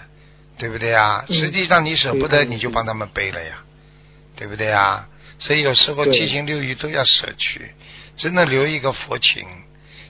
[0.59, 1.25] 对不对呀？
[1.29, 3.65] 实际上你舍不得，你就帮他们背了呀，
[4.37, 5.09] 对不对呀？
[5.39, 7.75] 所以有时候七情六欲都要舍去，
[8.17, 9.47] 只能留一个佛情。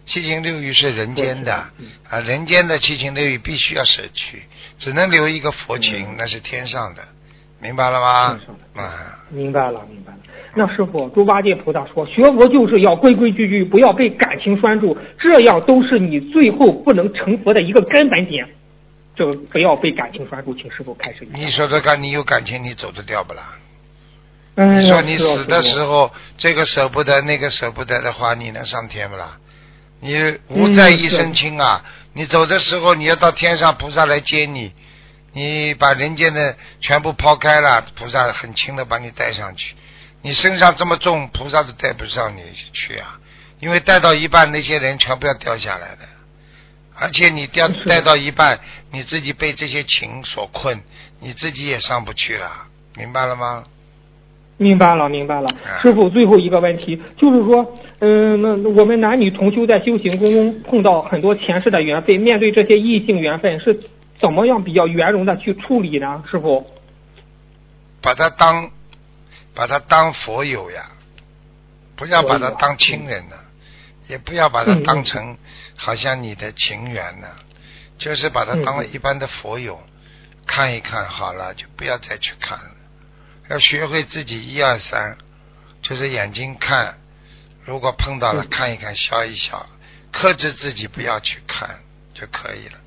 [0.06, 1.70] 七情六欲是人间的
[2.10, 4.42] 啊，人间的七情六欲必须要舍去，
[4.78, 7.08] 只能留一个佛情，那是天上的，
[7.64, 8.38] 明白了吗？
[8.76, 10.18] 啊，明白了，明白了。
[10.54, 18.46] 那师傅，猪八戒菩萨说，学佛就是要规规矩矩，不要被感情拴住，这样都是你最后不能成佛的一个根本点。
[19.16, 21.26] 这个不要被感情拴住，请师傅开始。
[21.32, 23.56] 你说这个，你有感情，你走得掉不啦？
[24.56, 24.78] 嗯。
[24.82, 29.38] 你说你死的时候，这个舍不得，那个舍不得的话，你能上天不啦？
[30.00, 31.82] 你无在一身轻啊！
[32.12, 34.70] 你走的时候，你要到天上，菩萨来接你。
[35.34, 39.74] 你把人间的全部抛开了，菩萨很轻的把你带上去。
[40.22, 42.40] 你身上这么重，菩萨都带不上你
[42.72, 43.18] 去啊！
[43.60, 46.02] 因为带到一半，那些人全部要掉下来的。
[46.98, 48.58] 而且你掉带到一半，
[48.92, 50.80] 你自己被这些情所困，
[51.20, 52.50] 你自己也上不去了，
[52.96, 53.64] 明白了吗？
[54.56, 55.48] 明白了，明白了。
[55.82, 63.80] 师傅，最后一个问题就是说，嗯，那我们男女同修在修行中碰到很多前世的缘分，面对这些异性缘分，是
[64.20, 66.24] 怎么样比较圆融的去处理呢？
[66.30, 66.66] 师傅，
[68.00, 68.70] 把他当
[69.54, 70.90] 把他当佛友呀，
[71.96, 73.36] 不要把他当亲人呢，
[74.08, 75.36] 也不要把他当成
[75.76, 77.28] 好像你的情缘呢，
[77.98, 79.82] 就是把他当一般的佛友
[80.46, 82.70] 看一看好了，就不要再去看了。
[83.50, 85.18] 要学会自己一二三，
[85.82, 86.98] 就是眼睛看，
[87.64, 89.66] 如果碰到了看一看笑一笑，
[90.12, 91.80] 克制自己不要去看
[92.14, 92.78] 就可以了。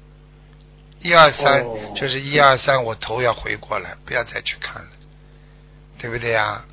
[1.01, 4.89] 一二三就是一二三，我头要回过来，不要再去看了，
[5.99, 6.63] 对不对呀？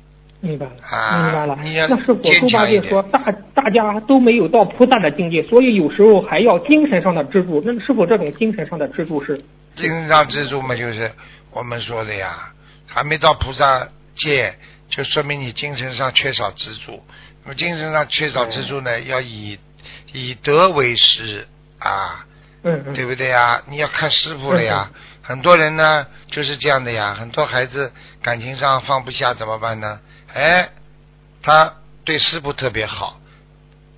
[0.41, 1.57] 明白了，明白了。
[1.89, 3.19] 那是佛祖八戒说，大
[3.55, 7.63] 大家都没有到菩萨的境界，所以有时候还要精神上的支柱。
[7.65, 9.43] 那是否这种精神上的支柱是？
[9.75, 11.11] 精神上支柱嘛，就是
[11.51, 12.51] 我们说的呀。
[12.87, 14.55] 还没到菩萨界，
[14.87, 17.03] 就说明你精神上缺少支柱。
[17.43, 19.57] 那么精神上缺少支柱呢，要以
[20.13, 21.47] 以德为师
[21.79, 22.25] 啊，
[22.93, 23.61] 对不对呀？
[23.67, 24.91] 你要看师傅了呀。
[25.21, 27.91] 很多人呢就是这样的呀，很多孩子
[28.21, 29.99] 感情上放不下怎么办呢？
[30.33, 30.69] 哎，
[31.41, 33.21] 他对师傅特别好。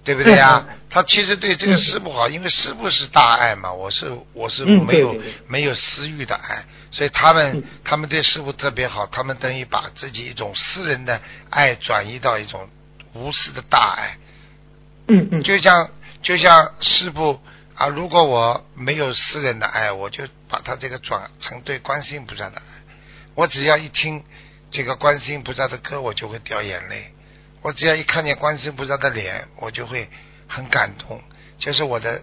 [0.04, 0.66] 对不对呀？
[0.90, 3.74] 他其实对这个师傅好，因为师傅是大爱嘛。
[3.74, 5.14] 我是我是没有
[5.50, 9.06] 没有私欲的爱，所以他们他们对师傅特别好。
[9.08, 12.70] 他们等于把自己一种私人的爱转移到一种
[13.12, 14.18] 无私的大爱。
[15.10, 15.44] 嗯嗯。
[15.44, 15.90] 就像
[16.22, 17.42] 就像师傅
[17.78, 22.64] 啊，如果我没有私人的爱，我就把他这个转成对观世音菩萨的爱。
[23.36, 24.24] 我只要一听
[24.72, 27.14] 这个观世音菩萨的歌，我就会掉眼泪。
[27.62, 30.10] 我只要一看见观世菩萨的脸，我就会
[30.48, 31.22] 很感动。
[31.60, 32.20] 就是我的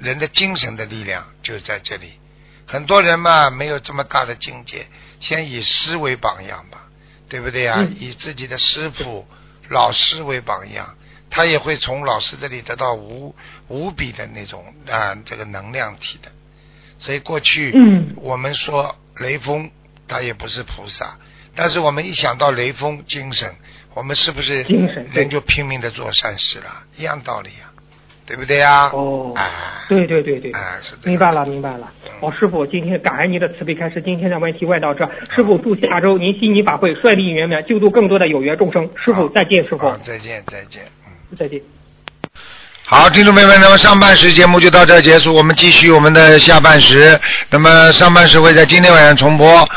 [0.00, 2.18] 人的精神的力量就在这里。
[2.66, 4.88] 很多人嘛，没有这么大的境界，
[5.20, 6.88] 先以师为榜样吧，
[7.28, 7.86] 对不对呀？
[8.00, 9.24] 以自己的师傅、
[9.68, 10.96] 老师为榜样，
[11.30, 13.34] 他也会从老师这里得到无
[13.68, 16.30] 无比的那种啊这个能量体的。
[16.98, 17.74] 所以过去
[18.16, 19.70] 我们说雷锋
[20.08, 21.18] 他也不是菩萨，
[21.54, 23.54] 但是我们一想到雷锋精神。
[23.94, 24.62] 我们是不是
[25.14, 26.84] 人就拼命的做善事了？
[26.98, 27.72] 一样道理呀，
[28.26, 28.90] 对不对呀？
[28.92, 29.34] 哦，
[29.88, 30.52] 对对对对，
[31.04, 31.90] 明白了明白了。
[32.20, 35.10] 哦，师傅，今天感恩您的慈悲开示，今天的问题问到这。
[35.34, 38.90] 师傅，祝下周您悉尼法会顺利圆满，救度更多的有缘众生。
[39.02, 39.90] 师傅再见，师傅。
[40.02, 40.90] 再见再见，嗯，
[41.38, 41.60] 再见。
[42.88, 47.20] 好，听众朋友们，那么上半时节目就到这结束，我们继续我们的下半时。
[47.50, 49.68] 那么上半时会在今天晚上重播。